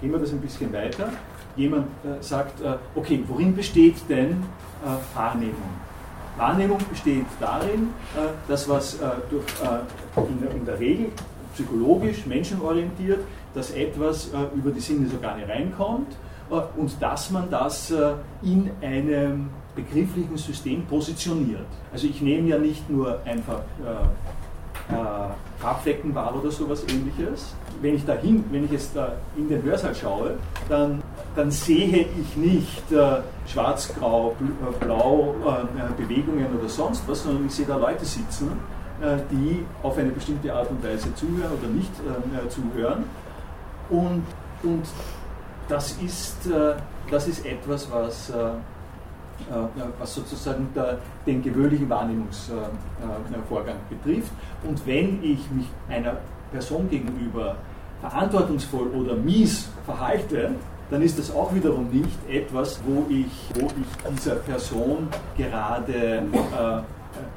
[0.00, 1.08] gehen wir das ein bisschen weiter,
[1.56, 4.42] jemand äh, sagt, äh, okay, worin besteht denn
[5.14, 5.56] Wahrnehmung?
[6.36, 7.88] Wahrnehmung besteht darin,
[8.46, 8.98] dass was
[9.30, 9.44] durch,
[10.54, 11.06] in, der Regel
[11.54, 13.20] psychologisch, menschenorientiert,
[13.54, 16.14] dass etwas über die Sinnesorgane reinkommt
[16.76, 17.92] und dass man das
[18.42, 21.66] in einem begrifflichen System positioniert.
[21.92, 24.94] Also ich nehme ja nicht nur einfach äh, äh,
[25.58, 27.54] Farbflecken wahr oder sowas ähnliches.
[27.80, 30.34] Wenn ich dahin, wenn ich jetzt da in den Hörsaal schaue,
[30.68, 31.02] dann,
[31.34, 37.46] dann sehe ich nicht äh, schwarz, grau, äh, blau äh, Bewegungen oder sonst was, sondern
[37.46, 38.52] ich sehe da Leute sitzen,
[39.00, 41.92] äh, die auf eine bestimmte Art und Weise zuhören oder nicht
[42.48, 43.04] zuhören.
[43.90, 44.24] Und,
[44.62, 44.84] und
[45.68, 46.36] das, ist,
[47.10, 48.34] das ist etwas, was äh,
[49.98, 54.32] was sozusagen der, den gewöhnlichen Wahrnehmungsvorgang betrifft.
[54.66, 56.16] Und wenn ich mich einer
[56.52, 57.56] Person gegenüber
[58.00, 60.50] verantwortungsvoll oder mies verhalte,
[60.90, 66.22] dann ist das auch wiederum nicht etwas, wo ich, wo ich dieser Person gerade äh,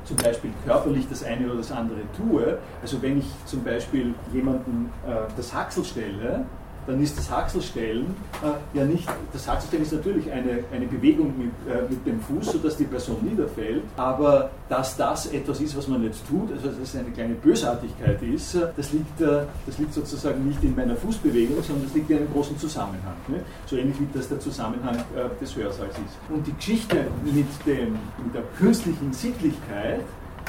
[0.05, 2.57] zum Beispiel körperlich das eine oder das andere tue.
[2.81, 6.45] Also wenn ich zum Beispiel jemanden äh, das Haxel stelle,
[6.87, 11.51] dann ist das Haxelstellen äh, ja nicht, das Haxelstellen ist natürlich eine, eine Bewegung mit,
[11.73, 16.03] äh, mit dem Fuß, sodass die Person niederfällt, aber dass das etwas ist, was man
[16.03, 19.93] jetzt tut, also dass es eine kleine Bösartigkeit ist, äh, das liegt, äh, das liegt
[19.93, 23.15] sozusagen nicht in meiner Fußbewegung, sondern das liegt in einem großen Zusammenhang.
[23.27, 23.41] Ne?
[23.65, 26.33] So ähnlich wie das der Zusammenhang äh, des Hörsaals ist.
[26.33, 30.01] Und die Geschichte mit, dem, mit der künstlichen Sittlichkeit,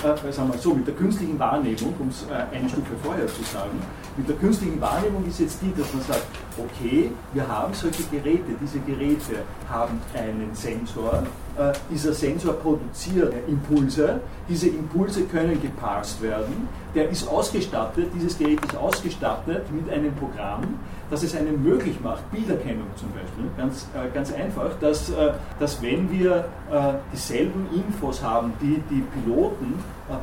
[0.05, 3.43] äh, sagen wir so, mit der künstlichen Wahrnehmung, um es äh, eine Stufe vorher zu
[3.43, 3.83] sagen,
[4.17, 6.27] mit der künstlichen Wahrnehmung ist jetzt die, dass man sagt,
[6.59, 11.23] okay, wir haben solche Geräte, diese Geräte haben einen Sensor,
[11.57, 18.65] äh, dieser Sensor produziert Impulse, diese Impulse können geparst werden, der ist ausgestattet, dieses Gerät
[18.65, 20.79] ist ausgestattet mit einem Programm,
[21.11, 25.83] dass es einem möglich macht, Bilderkennung zum Beispiel, ganz, äh, ganz einfach, dass, äh, dass
[25.83, 29.75] wenn wir äh, dieselben Infos haben, die die Piloten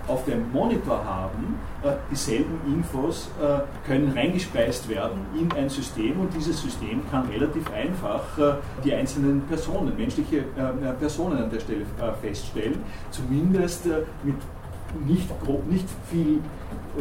[0.07, 1.57] auf dem Monitor haben,
[2.11, 3.29] dieselben Infos
[3.85, 8.23] können reingespeist werden in ein System und dieses System kann relativ einfach
[8.83, 10.43] die einzelnen Personen, menschliche
[10.99, 11.85] Personen an der Stelle
[12.21, 13.85] feststellen, zumindest
[14.25, 14.35] mit
[15.07, 15.29] nicht,
[15.69, 16.41] nicht viel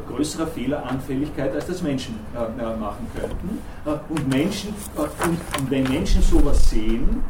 [0.03, 3.59] größerer Fehleranfälligkeit, als das Menschen äh, machen könnten.
[3.85, 7.23] Äh, und, Menschen, äh, und, und, wenn Menschen sowas sehen,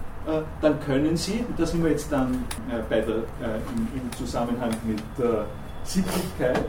[0.61, 2.45] dann können sie, und da sind wir jetzt dann
[2.91, 5.01] bei der, im, im, Zusammenhang mit
[5.85, 6.64] Sittlichkeit,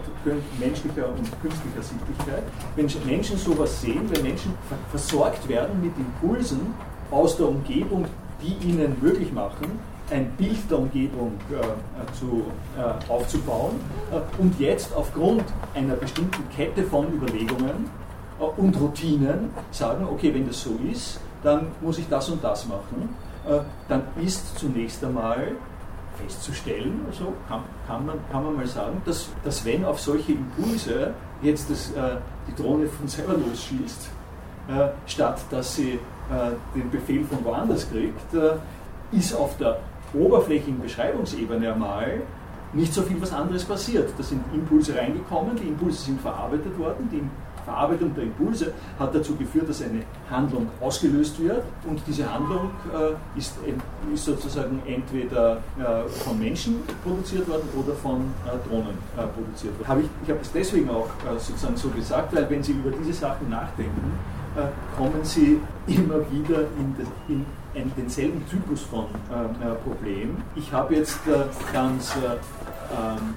[0.59, 2.43] menschlicher und künstlicher Sittlichkeit,
[2.75, 4.53] wenn Menschen sowas sehen, wenn Menschen
[4.91, 6.75] versorgt werden mit Impulsen
[7.09, 8.05] aus der Umgebung,
[8.43, 9.79] die ihnen möglich machen,
[10.09, 12.45] ein Bild der Umgebung äh, zu,
[12.77, 13.79] äh, aufzubauen
[14.11, 15.43] äh, und jetzt aufgrund
[15.73, 17.89] einer bestimmten Kette von Überlegungen
[18.39, 22.67] äh, und Routinen sagen, okay, wenn das so ist, dann muss ich das und das
[22.67, 23.09] machen,
[23.47, 25.51] äh, dann ist zunächst einmal
[26.21, 31.13] festzustellen, also kann, kann, man, kann man mal sagen, dass, dass wenn auf solche Impulse
[31.41, 34.11] jetzt das, äh, die Drohne von selber losschießt,
[35.05, 35.97] statt dass sie
[36.75, 38.19] den Befehl von woanders kriegt,
[39.13, 39.79] ist auf der
[40.13, 42.21] oberflächlichen Beschreibungsebene einmal
[42.73, 44.09] nicht so viel was anderes passiert.
[44.17, 47.21] Da sind Impulse reingekommen, die Impulse sind verarbeitet worden, die
[47.67, 53.37] Verarbeitung der Impulse hat dazu geführt, dass eine Handlung ausgelöst wird und diese Handlung äh,
[53.37, 53.55] ist,
[54.13, 59.87] ist, sozusagen entweder äh, von Menschen produziert worden oder von äh, Drohnen äh, produziert worden.
[59.89, 62.91] Hab ich ich habe es deswegen auch äh, sozusagen so gesagt, weil wenn Sie über
[62.91, 64.13] diese Sachen nachdenken,
[64.55, 64.61] äh,
[64.95, 67.45] kommen Sie immer wieder in, das, in
[67.77, 70.37] ein, denselben Typus von äh, Problem.
[70.55, 72.35] Ich habe jetzt äh, ganz, äh,
[72.93, 73.35] ähm,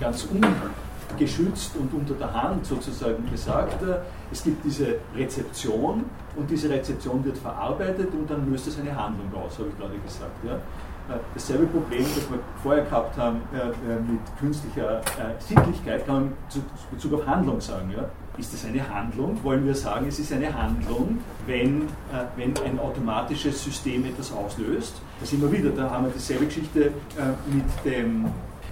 [0.00, 3.98] ganz ungeschützt und unter der Hand sozusagen gesagt, äh,
[4.30, 6.04] es gibt diese Rezeption
[6.36, 9.98] und diese Rezeption wird verarbeitet und dann löst es eine Handlung aus, habe ich gerade
[9.98, 10.44] gesagt.
[10.44, 10.54] Ja?
[10.54, 13.66] Äh, dasselbe Problem, das wir vorher gehabt haben äh,
[14.10, 15.00] mit künstlicher
[15.38, 16.24] Sittlichkeit, kann man
[16.54, 16.62] in
[16.92, 17.92] Bezug auf Handlung sagen.
[17.96, 18.04] Ja?
[18.40, 19.38] Ist es eine Handlung?
[19.42, 24.94] Wollen wir sagen, es ist eine Handlung, wenn, äh, wenn ein automatisches System etwas auslöst?
[25.20, 28.24] Da sind wir wieder, da haben wir dieselbe Geschichte äh, mit dem,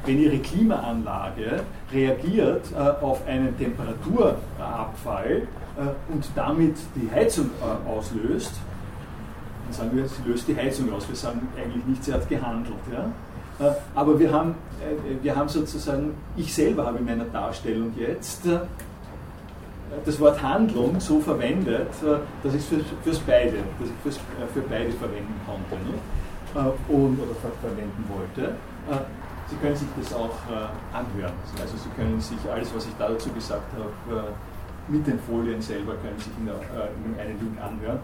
[0.07, 5.43] wenn Ihre Klimaanlage reagiert äh, auf einen Temperaturabfall
[5.77, 8.55] äh, und damit die Heizung äh, auslöst,
[9.67, 11.07] dann sagen wir, sie löst die Heizung aus.
[11.07, 12.75] Wir sagen eigentlich nicht, sie hat gehandelt.
[12.91, 13.67] Ja?
[13.67, 14.55] Äh, aber wir haben,
[15.21, 18.45] wir haben sozusagen, ich selber habe in meiner Darstellung jetzt
[20.05, 24.17] das Wort Handlung so verwendet, äh, dass ich es für, fürs beide, dass ich fürs,
[24.17, 25.95] äh, für beide verwenden konnte ne?
[26.55, 28.55] Äh, und, oder ver verwenden wollte.
[29.51, 30.37] Sie können sich das auch
[30.93, 31.33] anhören.
[31.61, 34.25] Also Sie können sich alles, was ich da dazu gesagt habe,
[34.89, 36.57] mit den Folien selber können sich in, der,
[37.05, 37.99] in einem Link anhören.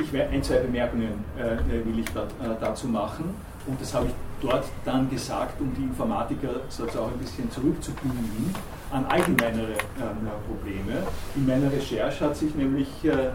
[0.00, 2.26] Ich werde ein, zwei Bemerkungen will ich da,
[2.60, 3.32] dazu machen
[3.66, 8.52] und das habe ich dort dann gesagt, um die Informatiker sozusagen auch ein bisschen zurückzubinden
[8.92, 11.02] an allgemeinere äh, Probleme.
[11.34, 13.30] In meiner Recherche hat sich nämlich äh,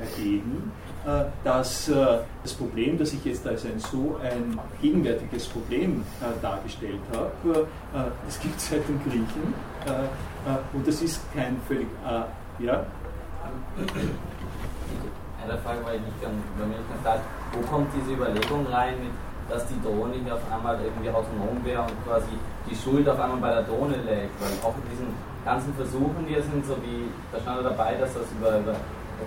[0.00, 0.72] ergeben,
[1.06, 6.04] äh, dass äh, das Problem, das ich jetzt als ein so ein gegenwärtiges Problem
[6.42, 7.66] dargestellt habe,
[8.26, 9.54] das gibt es seit den Griechen
[10.72, 11.86] und das ist kein völlig,
[12.58, 12.84] ja?
[15.42, 17.20] Eine Frage war ich nicht ganz, wenn mich nicht
[17.52, 19.12] wo kommt diese Überlegung rein mit
[19.48, 22.32] dass die Drohne hier auf einmal irgendwie autonom wäre und quasi
[22.68, 24.34] die Schuld auf einmal bei der Drohne lägt.
[24.40, 25.08] Weil auch in diesen
[25.44, 28.74] ganzen Versuchen, die sind, so wie, da stand dabei, dass das über, über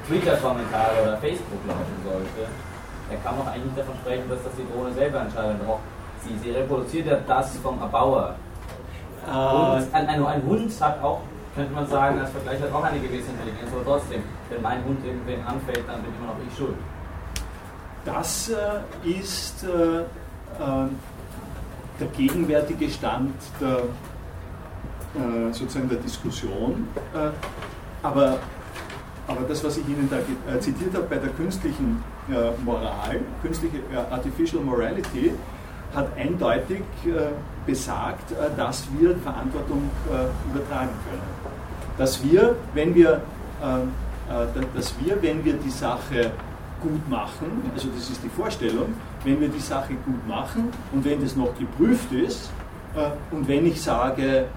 [0.07, 2.47] Twitter-Kommentare oder Facebook laufen sollte.
[3.09, 5.57] Er kann auch eigentlich davon sprechen, dass das die Drohne selber entscheidet.
[5.67, 5.79] Auch
[6.23, 8.35] sie, sie reproduziert ja das vom Erbauer.
[9.25, 9.31] Äh.
[9.31, 11.21] Und ein, ein, ein Hund hat auch
[11.55, 15.05] könnte man sagen, als Vergleich hat auch eine gewisse Intelligenz, aber trotzdem, wenn mein Hund
[15.05, 16.75] irgendwen anfällt, dann bin immer noch ich schuld.
[18.05, 20.05] Das äh, ist äh, äh,
[21.99, 23.83] der gegenwärtige Stand der,
[25.51, 26.87] sozusagen der Diskussion.
[28.01, 28.39] aber
[29.27, 30.17] aber das, was ich Ihnen da
[30.59, 32.01] zitiert habe bei der künstlichen
[32.63, 33.79] Moral, künstliche
[34.09, 35.33] Artificial Morality,
[35.93, 36.81] hat eindeutig
[37.67, 39.89] besagt, dass wir Verantwortung
[40.49, 41.21] übertragen können.
[41.97, 43.21] Dass wir, wenn wir,
[44.73, 46.31] dass wir, wenn wir die Sache
[46.81, 51.21] gut machen, also das ist die Vorstellung, wenn wir die Sache gut machen und wenn
[51.21, 52.51] das noch geprüft ist
[53.31, 54.47] und wenn ich sage,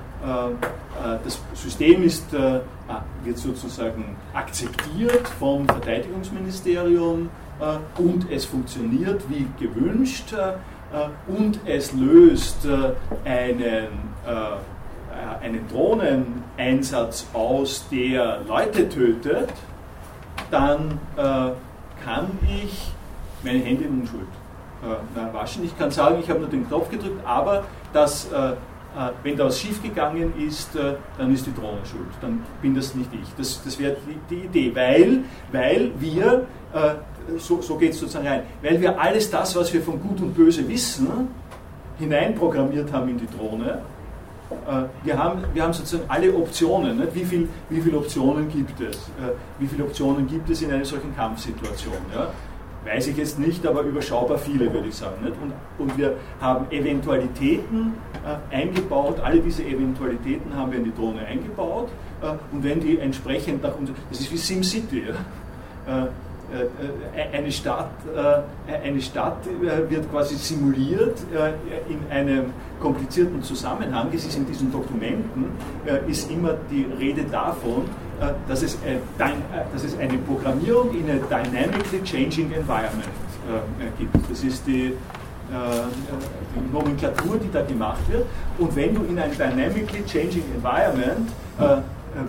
[1.23, 7.29] das System ist, wird sozusagen akzeptiert vom Verteidigungsministerium
[7.99, 10.35] und es funktioniert wie gewünscht,
[10.95, 13.89] äh, und es löst äh, einen,
[14.27, 19.51] äh, einen Drohneneinsatz aus, der Leute tötet,
[20.51, 20.99] dann
[22.05, 22.93] kann ich
[23.43, 24.27] meine Hände in Unschuld
[25.33, 25.65] waschen.
[25.65, 28.29] Ich kann sagen, ich habe nur den Knopf gedrückt, aber das,
[29.23, 32.11] wenn da was schiefgegangen ist, dann ist die Drohne schuld.
[32.21, 33.35] Dann bin das nicht ich.
[33.39, 35.21] Das, das wäre die, die, Idee, weil,
[35.53, 36.47] weil wir
[37.39, 38.43] so, so geht es sozusagen rein.
[38.63, 41.29] Weil wir alles das, was wir von Gut und Böse wissen,
[41.99, 43.81] hineinprogrammiert haben in die Drohne.
[44.67, 46.99] Äh, wir haben, wir haben sozusagen alle Optionen.
[46.99, 47.15] Nicht?
[47.15, 48.97] Wie, viel, wie viele Optionen gibt es?
[48.97, 51.97] Äh, wie viele Optionen gibt es in einer solchen Kampfsituation?
[52.15, 52.29] Ja?
[52.85, 55.25] Weiß ich jetzt nicht, aber überschaubar viele, würde ich sagen.
[55.25, 55.37] Nicht?
[55.41, 57.95] Und, und wir haben Eventualitäten
[58.25, 61.89] äh, eingebaut, alle diese Eventualitäten haben wir in die Drohne eingebaut.
[62.23, 65.05] Äh, und wenn die entsprechend nach uns, das ist wie SimCity.
[65.09, 66.05] Ja?
[66.05, 66.09] Äh,
[67.33, 69.39] eine Stadt, äh, eine Stadt
[69.89, 71.19] wird quasi simuliert
[71.89, 74.09] in einem komplizierten Zusammenhang.
[74.15, 75.47] Es ist in diesen Dokumenten
[76.07, 77.85] ist immer die Rede davon,
[78.49, 78.79] dass es,
[79.73, 83.09] dass es eine Programmierung in a dynamically changing environment
[83.99, 84.15] gibt.
[84.31, 84.93] Das ist die,
[85.51, 88.27] die Nomenklatur, die da gemacht wird.
[88.59, 91.77] Und wenn du in ein dynamically changing environment äh,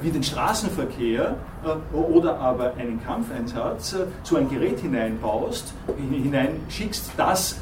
[0.02, 7.58] wie den Straßenverkehr äh, oder aber einen Kampfeinsatz äh, so ein Gerät hineinbaust, hineinschickst, das,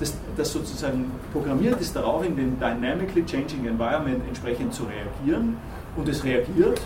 [0.00, 5.56] das, das sozusagen programmiert ist darauf, in den dynamically changing environment entsprechend zu reagieren
[5.96, 6.80] und es reagiert,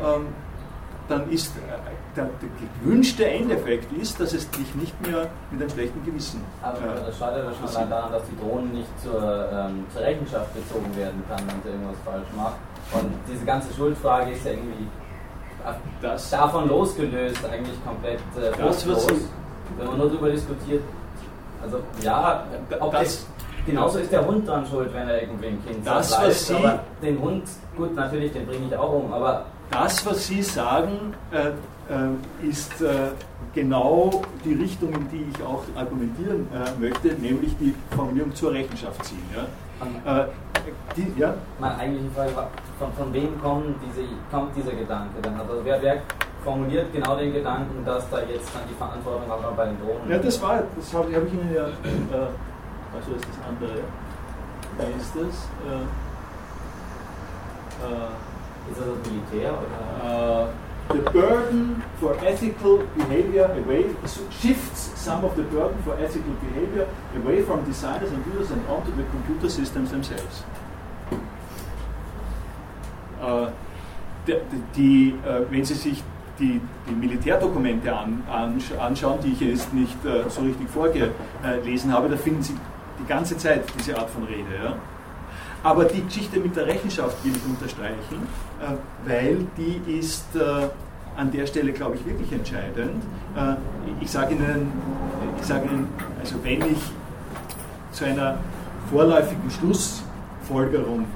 [0.00, 0.26] ähm,
[1.08, 1.52] dann ist
[2.16, 2.30] der,
[2.82, 6.42] gewünschte Endeffekt ist, dass es dich nicht mehr mit einem schlechten Gewissen.
[6.62, 10.54] Aber äh, das scheitert ja schon daran, dass die Drohnen nicht zur, ähm, zur Rechenschaft
[10.54, 12.56] gezogen werden kann, wenn sie irgendwas falsch macht.
[12.92, 14.86] Und diese ganze Schuldfrage ist ja irgendwie
[16.00, 19.06] das, davon losgelöst, eigentlich komplett äh, das, was
[19.78, 20.82] wenn man nur darüber diskutiert.
[21.62, 22.44] Also ja,
[22.78, 23.26] ob das,
[23.66, 26.80] genauso ist der Hund dran schuld, wenn er irgendwie ein Kind das, was Sie, aber
[27.02, 27.44] den Hund,
[27.76, 31.48] gut, natürlich, den bringe ich auch um, aber das, was Sie sagen, äh,
[31.92, 33.10] äh, ist äh,
[33.54, 39.04] genau die Richtung, in die ich auch argumentieren äh, möchte, nämlich die Formulierung zur Rechenschaft
[39.04, 39.24] ziehen.
[39.34, 39.46] Ja?
[39.80, 40.26] Äh,
[40.96, 41.34] die, ja?
[41.58, 45.38] Meine eigentliche Frage war, von, von wem kommen diese, kommt dieser Gedanke dann?
[45.38, 46.02] Also wer, wer
[46.42, 50.18] formuliert genau den Gedanken, dass da jetzt dann die Verantwortung auch bei den Drohnen Ja,
[50.18, 52.30] das war, das habe hab ich Ihnen ja, äh,
[52.94, 53.82] also ist das andere,
[54.78, 55.48] wer ist das?
[55.66, 55.84] Äh,
[57.84, 60.48] äh, ist das das Militär oder?
[60.88, 63.84] The burden for ethical behavior away
[64.30, 68.94] shifts some of the burden for ethical behavior away from designers and users and onto
[68.94, 70.44] the computer systems themselves.
[73.20, 73.46] Äh,
[74.76, 76.02] die, äh, wenn Sie sich
[76.38, 82.08] die, die Militärdokumente an, an, anschauen, die ich jetzt nicht äh, so richtig vorgelesen habe,
[82.08, 82.54] da finden Sie
[83.00, 84.54] die ganze Zeit diese Art von Rede.
[84.62, 84.76] Ja?
[85.62, 88.28] Aber die Geschichte mit der Rechenschaft will ich unterstreichen,
[88.60, 90.68] äh, weil die ist äh,
[91.16, 93.02] an der Stelle, glaube ich, wirklich entscheidend.
[93.36, 93.54] Äh,
[94.00, 94.72] ich sage Ihnen,
[95.40, 95.88] ich sage Ihnen,
[96.20, 96.78] also wenn ich
[97.92, 98.38] zu einer
[98.90, 101.06] vorläufigen Schlussfolgerung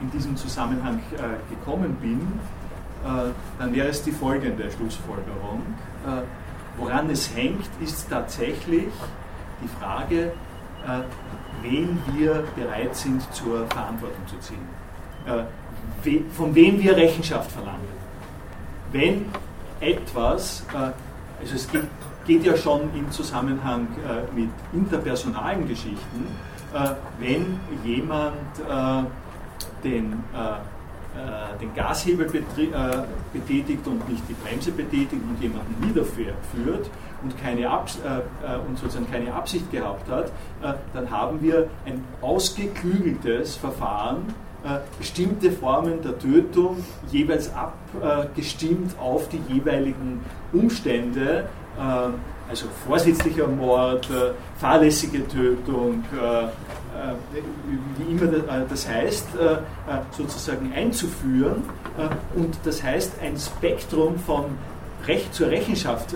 [0.00, 1.00] in diesem Zusammenhang
[1.50, 2.20] gekommen bin,
[3.58, 5.62] dann wäre es die folgende Schlussfolgerung.
[6.78, 8.86] Woran es hängt, ist tatsächlich
[9.62, 10.32] die Frage,
[11.64, 14.68] wen wir bereit sind zur Verantwortung zu ziehen,
[15.26, 17.88] äh, von wem wir Rechenschaft verlangen.
[18.92, 19.26] Wenn
[19.80, 20.92] etwas, äh,
[21.40, 21.68] also es
[22.26, 26.26] geht, ja schon im Zusammenhang äh, mit interpersonalen Geschichten,
[27.20, 28.34] wenn jemand
[29.84, 30.24] den
[31.60, 32.26] den Gashebel
[33.32, 36.90] betätigt und nicht die Bremse betätigt und jemanden niederführt,
[37.24, 40.26] und, keine Abs äh, äh, und sozusagen keine Absicht gehabt hat,
[40.62, 49.28] äh, dann haben wir ein ausgeklügeltes Verfahren, äh, bestimmte Formen der Tötung jeweils abgestimmt auf
[49.28, 50.20] die jeweiligen
[50.52, 51.48] Umstände
[52.48, 54.08] also vorsätzlicher Mord,
[54.58, 56.04] fahrlässige Tötung,
[57.98, 58.30] wie immer
[58.68, 59.26] das heißt,
[60.12, 61.64] sozusagen einzuführen
[62.36, 64.44] und das heißt ein Spektrum von
[65.06, 66.14] Recht zur Rechenschaft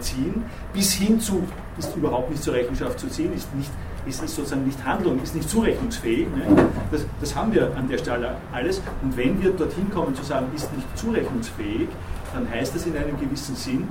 [0.00, 1.42] ziehen bis hin zu,
[1.78, 3.70] ist überhaupt nicht zur Rechenschaft zu ziehen, ist nicht
[4.08, 6.26] ist, ist sozusagen nicht Handlung, ist nicht zurechnungsfähig.
[6.28, 6.68] Ne?
[6.90, 8.80] Das, das, haben wir an der Stelle alles.
[9.02, 11.88] Und wenn wir dorthin kommen zu sagen, ist nicht zurechnungsfähig,
[12.32, 13.88] dann heißt das in einem gewissen Sinn,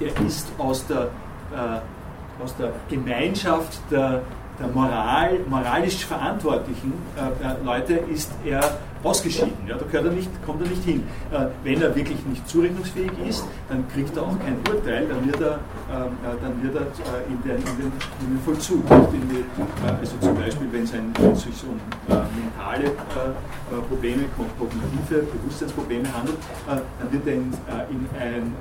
[0.00, 1.08] er ist aus der,
[1.52, 4.22] äh, aus der Gemeinschaft der,
[4.58, 9.52] der Moral, moralisch verantwortlichen äh, äh Leute ist er ausgeschieden.
[9.68, 11.02] Ja, da er nicht, kommt er nicht hin.
[11.30, 15.40] Äh, wenn er wirklich nicht zurechnungsfähig ist, dann kriegt er auch kein Urteil, dann wird
[15.40, 18.82] er, äh, dann wird er äh, in, den, in, den, in den Vollzug.
[19.12, 21.76] In die, äh, also zum Beispiel, wenn es sich um
[22.08, 24.24] äh, mentale äh, Probleme,
[24.58, 27.52] kognitive Bewusstseinsprobleme handelt, dann wird er in,
[27.90, 28.52] in ein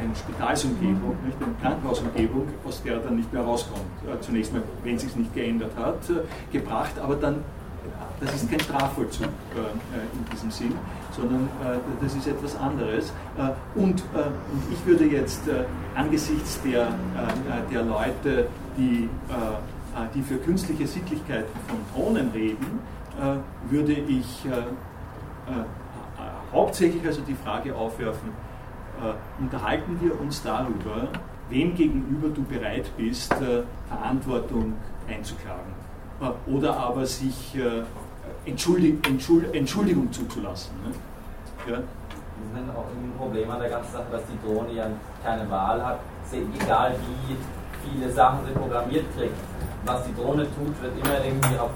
[0.00, 3.84] eine Spitalsumgebung, nicht, eine Krankenhausumgebung, aus der er dann nicht mehr rauskommt.
[4.22, 5.98] zunächst mal, wenn es sich nicht geändert hat,
[6.50, 7.44] gebracht, aber dann
[8.20, 10.74] das ist kein Strafvollzug äh, äh, in diesem Sinn,
[11.10, 13.12] sondern äh, das ist etwas anderes.
[13.74, 14.02] Und,
[14.72, 15.42] ich würde jetzt
[15.94, 16.88] angesichts der,
[17.70, 19.08] der Leute, die,
[20.14, 22.80] die für künstliche Sittlichkeiten von Drohnen reden,
[23.70, 24.46] würde ich
[26.52, 28.30] hauptsächlich also die Frage aufwerfen,
[29.38, 31.08] unterhalten wir uns darüber,
[31.48, 33.34] wem gegenüber du bereit bist,
[33.88, 34.74] Verantwortung
[35.08, 35.79] einzuklagen
[36.46, 37.56] oder aber sich
[38.46, 40.72] Entschuldig, Entschuld, Entschuldigung zuzulassen.
[40.84, 40.92] Ne?
[41.72, 41.78] Ja?
[41.78, 44.86] Das ist auch ein Problem an der ganzen Sache, dass die Drohne ja
[45.22, 45.98] keine Wahl hat.
[46.32, 46.94] Egal
[47.26, 47.36] wie
[47.84, 49.34] viele Sachen sie programmiert kriegt,
[49.84, 51.70] was die Drohne tut, wird immer irgendwie auf,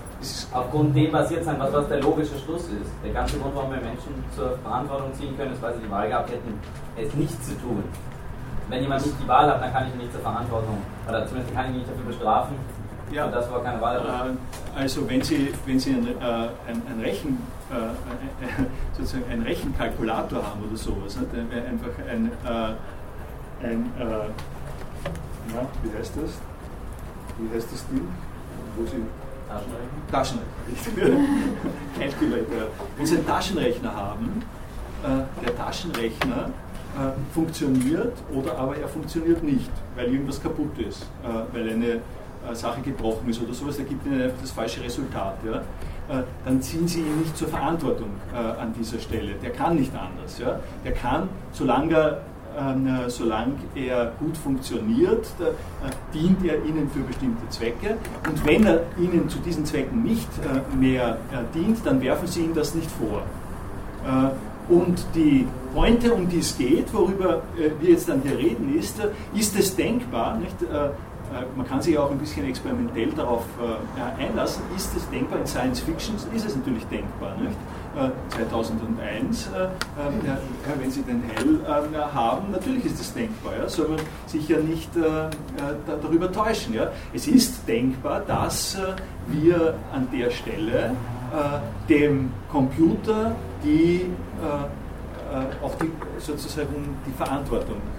[0.53, 2.91] aufgrund dem basiert sein, was, was der logische Schluss ist.
[3.05, 6.09] Der ganze Grund, warum wir Menschen zur Verantwortung ziehen können, ist, weil sie die Wahl
[6.09, 6.59] gehabt hätten,
[6.97, 7.85] es nicht zu tun.
[8.69, 11.55] Wenn jemand nicht die Wahl hat, dann kann ich ihn nicht zur Verantwortung, oder zumindest
[11.55, 12.57] kann ich ihn nicht dafür bestrafen,
[13.13, 13.99] ja, das war keine Wahl.
[13.99, 16.25] Äh, also wenn Sie, wenn Sie ein, äh,
[16.69, 17.39] ein, ein Rechen,
[17.71, 18.65] äh,
[18.97, 22.31] sozusagen einen Rechenkalkulator haben oder sowas, ne, dann wäre einfach ein,
[23.63, 26.33] ein na, wie heißt das?
[27.39, 28.09] Wie heißt das Ding?
[28.77, 29.03] Wo Sie
[30.11, 30.51] Taschenrechner.
[31.99, 32.67] Taschenrechner.
[32.97, 34.43] Wenn Sie einen Taschenrechner haben,
[35.45, 36.51] der Taschenrechner
[37.33, 41.07] funktioniert oder aber er funktioniert nicht, weil irgendwas kaputt ist,
[41.53, 42.01] weil eine äh,
[42.53, 45.37] Sache gebrochen ist oder sowas, da gibt Ihnen einfach das falsche Resultat.
[45.45, 45.63] Ja?
[46.09, 49.35] Äh, dann ziehen Sie ihn nicht zur Verantwortung äh, an dieser Stelle.
[49.43, 50.39] Der kann nicht anders.
[50.39, 50.61] Ja?
[50.85, 52.21] Der kann, solange er,
[52.57, 57.97] äh, solange er gut funktioniert, äh, dient er Ihnen für bestimmte Zwecke.
[58.29, 61.17] Und wenn er Ihnen zu diesen Zwecken nicht äh, mehr
[61.55, 63.23] dient, dann werfen Sie ihm das nicht vor.
[64.69, 67.41] Und die Pointe, um die es geht, worüber
[67.81, 68.97] wir jetzt dann hier reden, ist,
[69.35, 70.91] ist es denkbar, nicht, äh,
[71.57, 74.63] man kann sich auch ein bisschen experimentell darauf äh, einlassen.
[74.77, 76.17] Ist es denkbar in Science Fiction?
[76.35, 77.37] Ist es natürlich denkbar.
[77.37, 77.57] Nicht?
[78.31, 79.69] 2001, äh,
[80.81, 81.61] wenn Sie den Hell
[82.13, 84.91] haben, natürlich ist es denkbar, ja, soll man sich ja nicht
[86.03, 86.75] darüber täuschen.
[86.75, 86.91] Ja.
[87.13, 88.77] Es ist denkbar, dass
[89.29, 90.97] wir an der Stelle
[91.89, 94.07] dem Computer die,
[95.63, 97.94] auch die, sozusagen die Verantwortung ähm, äh,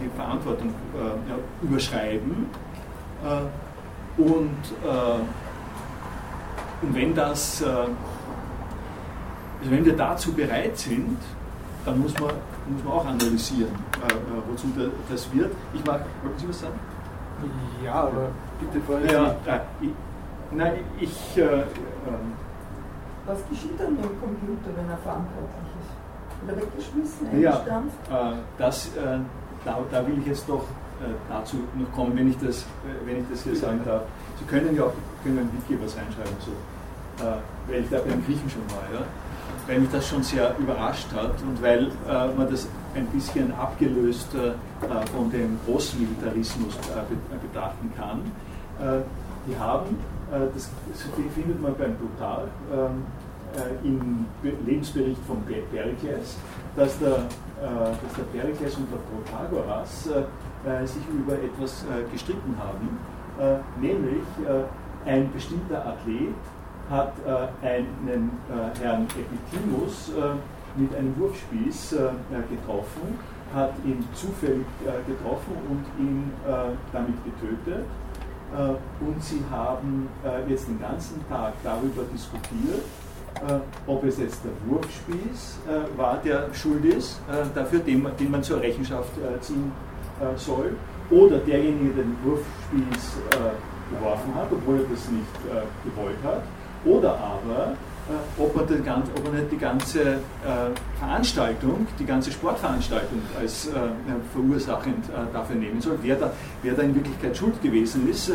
[0.00, 2.46] die Verantwortung äh, überschreiben.
[3.24, 4.56] Äh, und,
[6.82, 7.92] und wenn das, also
[9.62, 11.18] wenn wir dazu bereit sind,
[11.84, 12.30] dann muss man,
[12.68, 13.70] muss man auch analysieren,
[14.50, 14.66] wozu
[15.08, 15.52] das wird.
[15.72, 16.80] Ich mag, wollten Sie was sagen?
[17.84, 19.36] Ja, aber bitte vorher.
[19.46, 19.90] Ja, ich,
[20.50, 21.36] nein, ich.
[21.36, 21.64] Äh, ähm,
[23.26, 25.67] was geschieht dann mit dem Computer, wenn er verantwortlich ist?
[26.44, 27.96] Oder weggeschmissen, eingestampft?
[28.10, 29.18] Ja, äh, das, äh,
[29.64, 30.62] da, da, will ich jetzt doch
[31.00, 34.02] äh, dazu noch kommen, wenn ich das, äh, wenn ich das hier sagen darf.
[34.38, 36.52] Sie können ja auch können einen was reinschreiben, so,
[37.24, 39.04] äh, weil ich da beim Griechen schon war, ja?
[39.66, 44.28] weil mich das schon sehr überrascht hat und weil äh, man das ein bisschen abgelöst
[45.14, 46.74] von dem Großmilitarismus
[47.42, 48.22] betrachten kann.
[49.46, 49.98] die haben,
[50.30, 50.70] das
[51.34, 53.04] findet man beim Plutarch, ähm,
[53.84, 54.26] im
[54.66, 56.36] Lebensbericht von Perikles,
[56.76, 57.24] dass der,
[57.60, 60.08] dass der Perikles und der Protagoras
[60.66, 62.98] äh, sich über etwas äh, gestritten haben,
[63.38, 64.24] äh, nämlich
[65.06, 66.34] ein bestimmter Athlet
[66.90, 67.12] hat
[67.62, 68.30] einen
[68.80, 70.10] Herrn Epitimus
[70.74, 71.96] mit einem Wurfspieß
[72.50, 73.18] getroffen,
[73.54, 74.66] hat ihn zufällig
[75.06, 76.32] getroffen und ihn
[76.92, 77.84] damit getötet.
[79.00, 80.08] und sie haben
[80.48, 82.84] jetzt den ganzen Tag darüber diskutiert,
[83.86, 85.58] ob es jetzt der Wurfspieß
[85.96, 87.20] war, der schuld ist,
[87.54, 89.10] dafür, den, den man zur Rechenschaft
[89.40, 89.70] ziehen
[90.36, 90.76] soll,
[91.10, 93.16] oder derjenige, der den Wurfspieß
[93.92, 96.42] geworfen hat, obwohl er das nicht gewollt hat,
[96.84, 97.74] oder aber
[98.08, 100.16] äh, ob man, den, ob man nicht die ganze äh,
[100.98, 103.70] Veranstaltung, die ganze Sportveranstaltung als äh,
[104.32, 106.32] verursachend dafür nehmen soll, wer da,
[106.62, 108.32] wer da in Wirklichkeit schuld gewesen ist.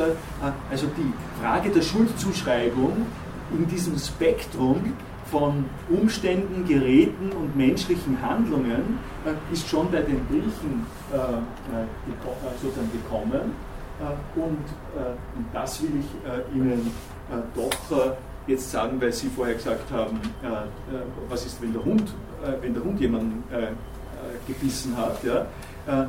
[0.70, 3.06] also die Frage der Schuldzuschreibung
[3.51, 4.93] in diesem Spektrum
[5.31, 8.99] von Umständen, Geräten und menschlichen Handlungen
[9.51, 10.85] ist schon bei den Griechen
[12.61, 13.53] sozusagen gekommen.
[14.35, 14.65] Und,
[14.95, 16.91] und das will ich Ihnen
[17.55, 18.15] doch
[18.47, 22.13] jetzt sagen, weil Sie vorher gesagt haben, äh, äh, was ist, wenn der Hund,
[22.43, 23.69] äh, wenn der Hund jemanden äh, äh,
[24.47, 25.23] gebissen hat.
[25.23, 25.45] Ja?
[25.87, 26.07] Äh,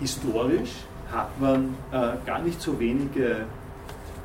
[0.00, 0.72] historisch
[1.12, 1.76] hat man
[2.26, 3.44] gar nicht so wenige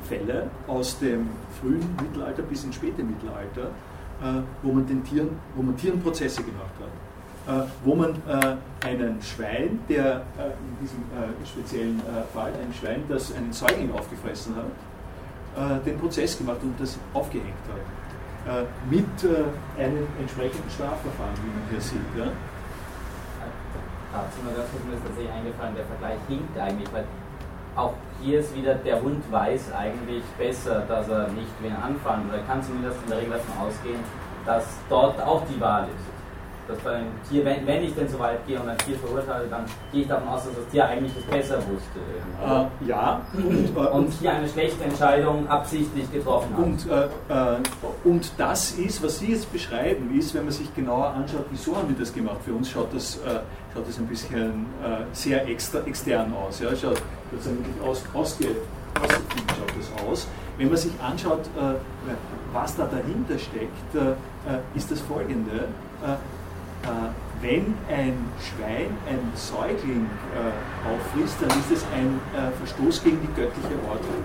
[0.10, 1.30] Fälle aus dem
[1.62, 3.70] frühen Mittelalter bis ins späte Mittelalter,
[4.64, 7.68] wo man den Tieren, wo man Tieren Prozesse gemacht hat.
[7.86, 8.16] wo man
[8.86, 11.04] einen Schwein, der in diesem
[11.46, 12.02] speziellen
[12.34, 14.66] Fall, ein Schwein, das einen Säugling aufgefressen hat,
[15.60, 17.84] äh, den Prozess gemacht und das aufgehängt hat.
[18.48, 22.00] Äh, mit äh, einem entsprechenden Strafverfahren, wie man hier sieht.
[22.16, 22.32] Ja?
[24.14, 27.06] Dazu noch ganz kurz, mir ist tatsächlich eingefallen, der Vergleich hinkt eigentlich, weil
[27.80, 32.40] auch hier ist wieder, der Hund weiß eigentlich besser, dass er nicht wen anfangen, oder
[32.40, 34.00] kann zumindest in der Regel davon ausgehen,
[34.46, 36.19] dass dort auch die Wahl ist
[36.70, 39.48] dass bei einem Tier, wenn, wenn ich denn so weit gehe und ein Tier verurteile,
[39.50, 42.00] dann gehe ich davon aus, dass das Tier eigentlich das besser wusste.
[42.46, 43.22] Äh, ja.
[43.34, 46.64] Und, äh, und, hier eine schlechte Entscheidung absichtlich getroffen hat.
[46.64, 47.06] Und, äh,
[47.56, 47.58] äh,
[48.04, 51.90] und das ist, was Sie jetzt beschreiben, ist, wenn man sich genauer anschaut, wieso haben
[51.90, 52.38] wir das gemacht?
[52.46, 53.40] Für uns schaut das, äh,
[53.74, 56.60] schaut das ein bisschen äh, sehr extra, extern aus.
[56.60, 56.70] Ja?
[56.76, 57.02] Schaut
[57.32, 58.46] wirklich aus, ausge,
[58.96, 60.28] schaut das aus.
[60.58, 61.50] Wenn man sich anschaut,
[62.52, 64.18] was da dahinter steckt,
[64.76, 65.70] ist das folgende
[67.42, 70.06] wenn ein Schwein ein Säugling
[70.36, 74.24] äh, auffrisst, dann ist es ein äh, Verstoß gegen die göttliche Ordnung.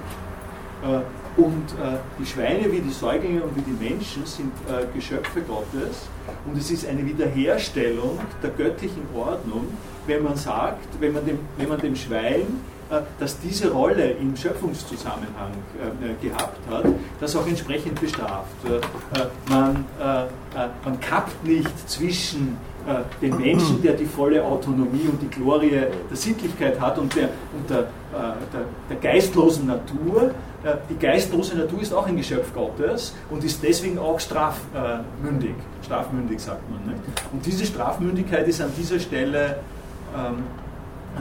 [1.37, 1.75] Und
[2.19, 4.53] die Schweine wie die Säuglinge und wie die Menschen sind
[4.93, 6.09] Geschöpfe Gottes
[6.47, 9.69] und es ist eine Wiederherstellung der göttlichen Ordnung,
[10.07, 12.74] wenn man sagt, wenn man dem, wenn man dem Schwein äh,
[13.19, 16.85] das diese Rolle im Schöpfungszusammenhang äh, gehabt hat,
[17.21, 18.55] das auch entsprechend bestraft.
[18.65, 19.85] Äh, man,
[20.85, 22.57] man kappt nicht zwischen
[23.23, 27.71] den Menschen, der die volle Autonomie und die Glorie der Sittlichkeit hat und der, und
[27.71, 27.89] der,
[28.53, 30.33] der, der geistlosen Natur.
[30.91, 35.55] Die geistlose Natur ist auch ein Geschöpf Gottes und ist deswegen auch strafmündig.
[35.83, 36.95] Strafmündig sagt man.
[36.95, 37.03] Nicht?
[37.33, 39.59] Und diese Strafmündigkeit ist an dieser Stelle
[40.17, 40.45] ähm,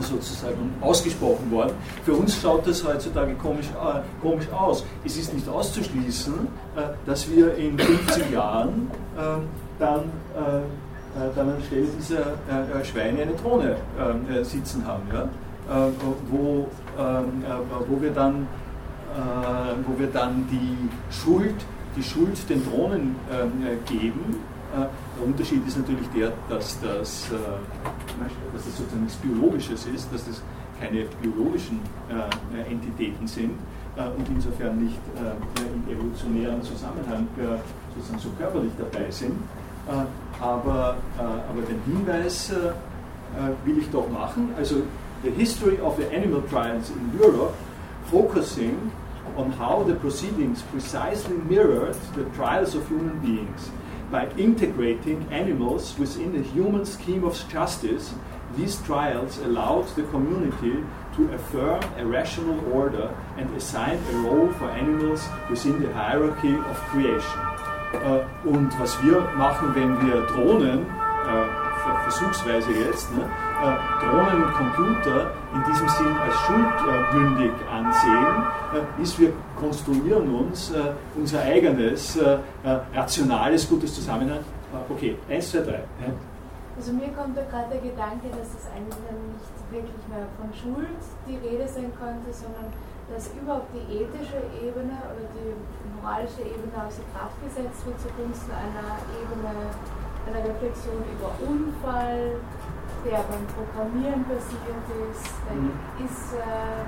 [0.00, 1.72] sozusagen ausgesprochen worden.
[2.04, 4.84] Für uns schaut das heutzutage komisch, äh, komisch aus.
[5.04, 6.34] Es ist nicht auszuschließen,
[6.76, 9.20] äh, dass wir in 50 Jahren äh,
[9.78, 13.76] dann, äh, äh, dann anstelle dieser äh, Schweine eine Drohne
[14.42, 15.28] sitzen haben, ja?
[16.30, 16.68] wo,
[16.98, 17.42] ähm,
[17.88, 18.46] wo, wir dann,
[19.86, 21.54] wo wir dann die Schuld,
[21.96, 23.16] die Schuld den Drohnen
[23.86, 24.40] geben
[24.74, 27.36] der Unterschied ist natürlich der, dass das, äh,
[28.52, 30.42] dass das sozusagen nichts Biologisches ist, dass das
[30.80, 33.52] keine biologischen äh, Entitäten sind
[33.96, 37.28] äh, und insofern nicht im evolutionären Zusammenhang
[37.94, 39.34] sozusagen so körperlich dabei sind.
[40.40, 42.50] aber, aber den Hinweis
[43.64, 44.50] will ich doch machen.
[44.56, 44.76] Also
[45.22, 47.54] the history of the animal trials in Europe
[48.10, 48.90] focusing
[49.36, 53.70] on how the proceedings precisely mirrored the trials of human beings.
[54.14, 58.14] By integrating animals within the human scheme of justice,
[58.56, 60.76] these trials allowed the community
[61.16, 66.76] to affirm a rational order and assign a role for animals within the hierarchy of
[66.92, 67.40] creation.
[67.92, 70.86] Uh, und was wir machen, wenn wir Drohnen,
[71.26, 71.63] uh,
[72.02, 78.44] versuchsweise jetzt, ne, uh, Drohnen und Computer in diesem Sinn als schuldmündig ansehen,
[79.00, 84.40] ist, wir konstruieren uns äh, unser eigenes äh, äh, rationales, gutes Zusammenhang.
[84.88, 85.82] Okay, eins, zwei, drei.
[86.76, 90.98] Also mir kommt da gerade der Gedanke, dass es eigentlich nicht wirklich mehr von Schuld
[91.28, 92.66] die Rede sein könnte, sondern
[93.06, 95.54] dass überhaupt die ethische Ebene oder die
[95.94, 99.54] moralische Ebene außer Kraft gesetzt wird zugunsten einer Ebene,
[100.26, 102.40] einer Reflexion über Unfall,
[103.04, 105.72] der beim Programmieren passiert ist, mhm.
[106.00, 106.84] ist äh,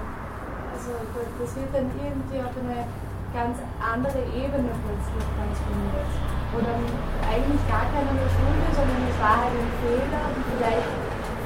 [0.76, 0.92] also
[1.40, 2.84] das wird dann irgendwie auf eine
[3.32, 6.12] ganz andere Ebene plötzlich transponiert.
[6.52, 6.84] Wo dann
[7.24, 10.90] eigentlich gar keiner mehr schuld ist, sondern es war halt ein Fehler und vielleicht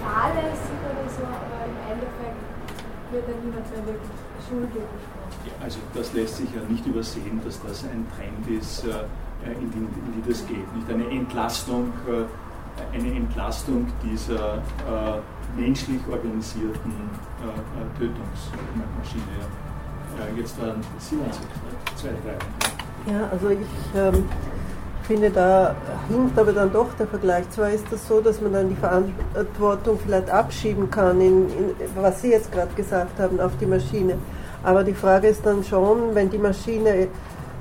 [0.03, 2.43] fahrlässig oder so, aber im Endeffekt
[3.15, 5.31] wird dann niemand mehr wirklich schuldig gesprochen.
[5.47, 9.07] Ja, also das lässt sich ja nicht übersehen, dass das ein Trend ist, äh,
[9.47, 10.75] in die, in die das geht.
[10.75, 12.25] Nicht eine Entlastung äh,
[12.93, 16.93] eine Entlastung dieser äh, menschlich organisierten
[17.41, 19.23] äh, Tötungsmaschine.
[20.37, 21.49] Jetzt waren 77, ne?
[21.97, 23.13] zwei, drei.
[23.13, 23.59] Ja, also ich
[23.97, 24.25] ähm,
[25.05, 25.75] finde, da
[26.09, 27.49] hinkt aber dann doch der Vergleich.
[27.51, 32.21] Zwar ist das so, dass man dann die Verantwortung vielleicht abschieben kann, in, in, was
[32.21, 34.19] Sie jetzt gerade gesagt haben, auf die Maschine.
[34.63, 37.09] Aber die Frage ist dann schon, wenn die Maschine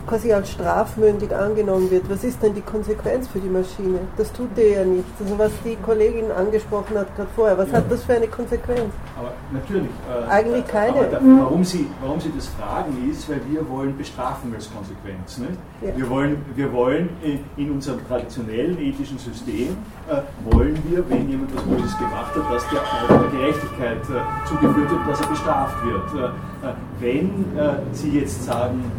[0.07, 3.99] quasi als strafmündig angenommen wird, was ist denn die Konsequenz für die Maschine?
[4.17, 5.05] Das tut ihr ja nicht.
[5.19, 7.77] Also was die Kollegin angesprochen hat gerade vorher, was ja.
[7.77, 8.93] hat das für eine Konsequenz?
[9.17, 9.89] Aber natürlich.
[10.09, 11.07] Äh, Eigentlich keine.
[11.09, 15.37] Da, warum, Sie, warum Sie das fragen ist, weil wir wollen bestrafen als Konsequenz.
[15.37, 15.51] Nicht?
[15.81, 15.95] Ja.
[15.95, 17.09] Wir, wollen, wir wollen
[17.57, 19.77] in unserem traditionellen ethischen System,
[20.09, 24.89] äh, wollen wir, wenn jemand was Böses gemacht hat, dass der, der Gerechtigkeit äh, zugeführt
[24.89, 26.33] wird, dass er bestraft wird.
[26.61, 28.91] Äh, äh, wenn äh, Sie jetzt sagen,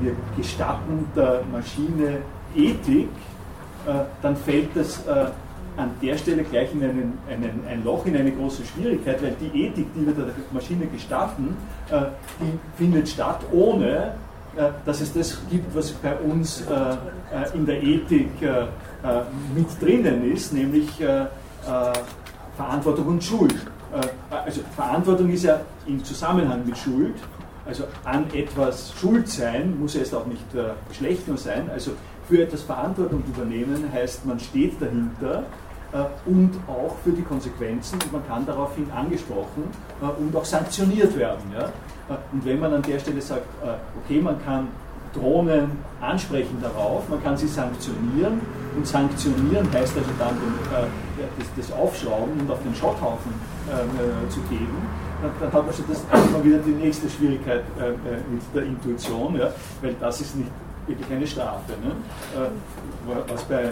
[0.00, 2.18] wir gestatten der Maschine
[2.56, 3.08] Ethik,
[4.20, 5.04] dann fällt das
[5.76, 9.66] an der Stelle gleich in einen, einen, ein Loch, in eine große Schwierigkeit, weil die
[9.66, 11.56] Ethik, die wir der Maschine gestatten,
[12.40, 14.14] die findet statt ohne,
[14.84, 16.64] dass es das gibt, was bei uns
[17.54, 18.30] in der Ethik
[19.54, 20.88] mit drinnen ist, nämlich
[22.56, 23.54] Verantwortung und Schuld.
[24.30, 27.14] Also Verantwortung ist ja im Zusammenhang mit Schuld
[27.64, 31.70] also an etwas schuld sein, muss erst auch nicht äh, schlecht nur sein.
[31.72, 31.92] Also
[32.28, 35.44] für etwas Verantwortung übernehmen heißt, man steht dahinter
[35.92, 39.64] äh, und auch für die Konsequenzen und man kann daraufhin angesprochen
[40.00, 41.52] äh, und auch sanktioniert werden.
[41.54, 41.66] Ja?
[41.66, 43.74] Äh, und wenn man an der Stelle sagt, äh,
[44.04, 44.68] okay, man kann
[45.14, 48.40] Drohnen ansprechen darauf, man kann sie sanktionieren
[48.76, 53.32] und sanktionieren heißt also dann den, äh, das, das, Aufschrauben und auf den Schotthaufen
[54.28, 54.76] zu geben
[55.22, 57.94] dann hat man schon das mal wieder die nächste Schwierigkeit äh, äh,
[58.30, 60.50] mit der Intuition, ja, weil das ist nicht
[60.86, 61.72] wirklich eine Strafe.
[61.82, 61.94] Ne?
[62.34, 62.50] Äh,
[63.28, 63.68] was bei äh,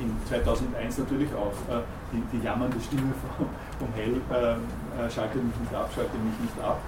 [0.00, 1.80] in 2001 natürlich auch äh,
[2.12, 3.46] die, die, jammernde Stimme vom,
[3.78, 6.80] vom Hell, äh, schalte mich nicht ab, schalte mich nicht ab,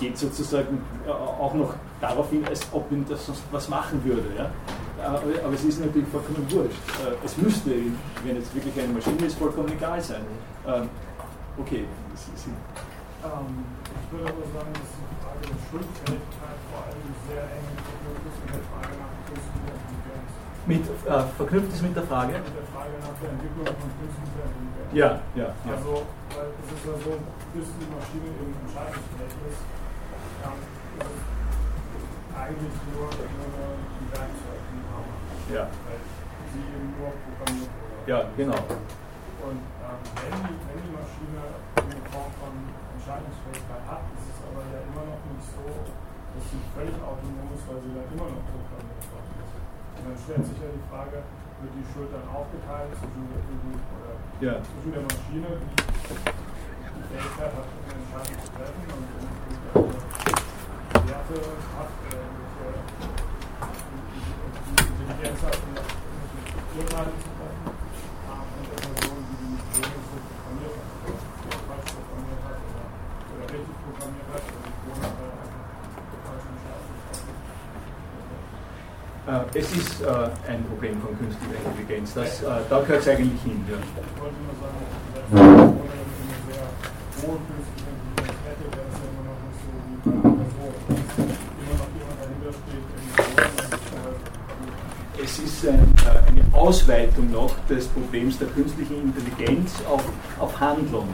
[0.00, 4.28] geht sozusagen auch noch darauf hin, als ob ihm das sonst was machen würde.
[4.36, 4.50] Ja?
[5.04, 6.78] Aber, aber, es ist natürlich vollkommen wurscht.
[7.24, 7.70] Es müsste,
[8.24, 10.22] wenn es wirklich eine Maschine ist, vollkommen egal sein.
[10.66, 10.88] Ähm,
[11.58, 11.84] okay.
[13.24, 18.24] Ähm, ich würde aber sagen, dass die Frage der Schuldfähigkeit vor allem sehr eng verknüpft
[18.26, 20.30] ist mit der Frage nach künstlicher Intelligenz.
[20.66, 22.32] Mit, äh, verknüpft ist mit der Frage?
[22.38, 24.90] Mit der Frage nach der Entwicklung von künstlicher Intelligenz.
[24.94, 25.74] Ja, ja, ja.
[25.74, 27.12] Also, weil es ist ja so,
[27.52, 29.62] bis die Maschine eben entscheidungsfähig ist,
[32.48, 35.18] eigentlich nur, nur ein Werkzeug, ein Hammer.
[35.52, 35.64] Ja.
[35.84, 36.00] Weil
[36.48, 37.98] sie eben nur programmiert wurde.
[38.08, 38.60] Ja, genau.
[39.44, 41.42] Und ähm, wenn, die, wenn die Maschine
[41.76, 42.52] eine Form von
[42.96, 47.64] Entscheidungsfähigkeit hat, ist es aber ja immer noch nicht so, dass sie völlig autonom ist,
[47.68, 49.52] weil sie dann immer noch programmiert worden ist.
[49.98, 54.62] Und dann stellt sich ja die Frage, wird die Schuld dann aufgeteilt zwischen, oder ja.
[54.62, 56.47] zwischen der Maschine, die
[79.58, 80.06] es ist äh,
[80.48, 82.14] ein Problem von künstlicher Intelligenz.
[82.14, 83.64] Das, äh, da gehört es eigentlich hin.
[83.68, 83.74] Ja.
[83.74, 84.78] Ich wollte nur sagen,
[85.14, 85.42] dass eine
[86.54, 87.38] sehr steht,
[95.22, 100.02] es ist ein, äh, eine Ausweitung noch des Problems der künstlichen Intelligenz auf,
[100.38, 101.08] auf Handlung.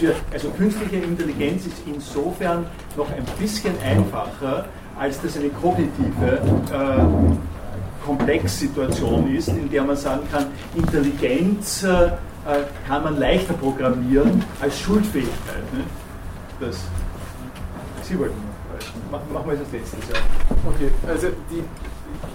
[0.00, 4.66] Wird, also künstliche Intelligenz ist insofern noch ein bisschen einfacher,
[4.98, 6.40] als das eine kognitive
[6.72, 12.10] äh, Komplexsituation ist, in der man sagen kann, Intelligenz äh,
[12.86, 15.72] kann man leichter programmieren als Schuldfähigkeit.
[15.72, 15.84] Ne?
[16.60, 16.84] Das,
[18.02, 18.36] Sie wollten
[19.10, 20.22] noch Machen wir das letztes Jahr.
[20.66, 21.62] Okay, also die,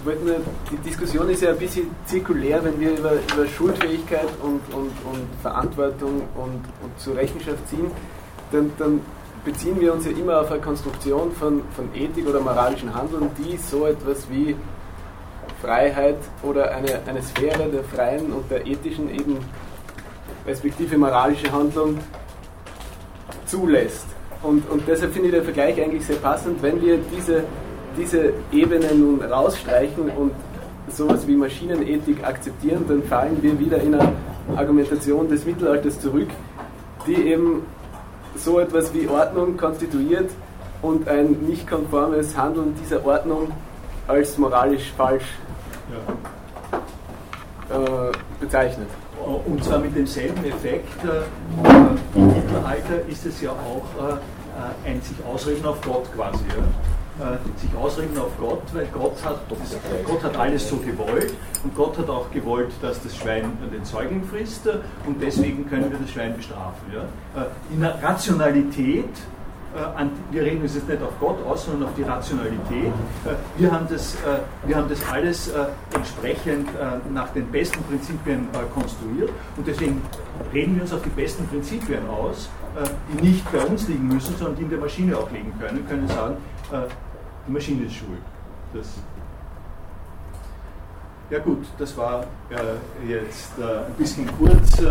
[0.04, 0.36] nur,
[0.70, 5.26] die Diskussion ist ja ein bisschen zirkulär, wenn wir über, über Schuldfähigkeit und, und, und
[5.40, 7.90] Verantwortung und, und zur Rechenschaft ziehen,
[8.50, 9.00] dann, dann
[9.44, 13.56] beziehen wir uns ja immer auf eine Konstruktion von, von Ethik oder moralischen Handeln, die
[13.56, 14.56] so etwas wie
[15.60, 19.38] Freiheit oder eine, eine Sphäre der freien und der ethischen eben
[20.46, 21.98] respektive moralische Handlung
[23.46, 24.06] zulässt.
[24.42, 27.44] Und, und deshalb finde ich den Vergleich eigentlich sehr passend, wenn wir diese,
[27.96, 30.32] diese Ebene nun rausstreichen und
[30.88, 34.12] sowas wie Maschinenethik akzeptieren, dann fallen wir wieder in eine
[34.56, 36.28] Argumentation des Mittelalters zurück,
[37.06, 37.62] die eben
[38.34, 40.30] so etwas wie Ordnung konstituiert
[40.80, 43.52] und ein nicht konformes Handeln dieser Ordnung
[44.08, 45.38] als moralisch falsch
[47.70, 48.88] äh, bezeichnet.
[49.46, 51.04] Und zwar mit demselben Effekt.
[51.04, 56.44] Äh, Im Mittelalter ist es ja auch äh, ein sich ausreden auf Gott quasi.
[57.56, 59.40] Sich ausreden auf Gott, weil Gott hat,
[60.04, 64.24] Gott hat alles so gewollt und Gott hat auch gewollt, dass das Schwein den Säugling
[64.24, 64.66] frisst
[65.06, 66.80] und deswegen können wir das Schwein bestrafen.
[67.70, 69.41] In der Rationalität äh,
[70.30, 72.92] wir reden uns jetzt nicht auf Gott aus, sondern auf die Rationalität.
[73.24, 75.50] Äh, wir haben das, äh, wir haben das alles
[75.94, 76.68] entsprechend
[77.12, 80.02] nach den besten Prinzipien konstruiert und deswegen
[80.52, 82.48] reden wir uns auf die besten Prinzipien aus,
[83.12, 86.08] die nicht bei uns liegen müssen, sondern die in der Maschine auch liegen können, können
[86.08, 86.36] sagen,
[87.46, 88.22] die Maschine ist schuld.
[88.74, 88.86] Das
[91.32, 94.84] ja gut, das war äh, jetzt äh, ein bisschen kurz, äh,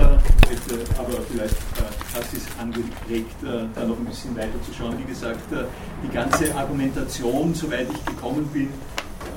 [0.98, 4.98] aber vielleicht äh, hat es angeregt, äh, da noch ein bisschen weiter zu schauen.
[4.98, 5.66] Wie gesagt, äh,
[6.04, 8.70] die ganze Argumentation, soweit ich gekommen bin,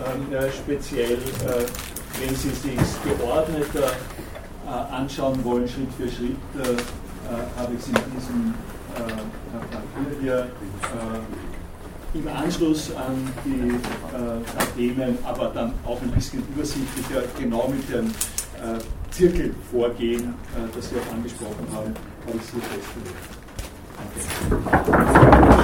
[0.06, 1.18] ähm, speziell,
[2.18, 3.92] wenn Sie sich geordneter
[4.90, 6.36] anschauen wollen, Schritt für Schritt,
[7.56, 8.54] habe ich es in diesem
[9.70, 10.46] Papier hier
[12.14, 18.06] im Anschluss an die äh, Themen, aber dann auch ein bisschen übersichtlicher, genau mit dem
[18.06, 21.94] äh, Zirkelvorgehen, äh, das Sie auch angesprochen haben,
[22.26, 23.34] habe ich Sie festgelegt.
[25.24, 25.44] Danke.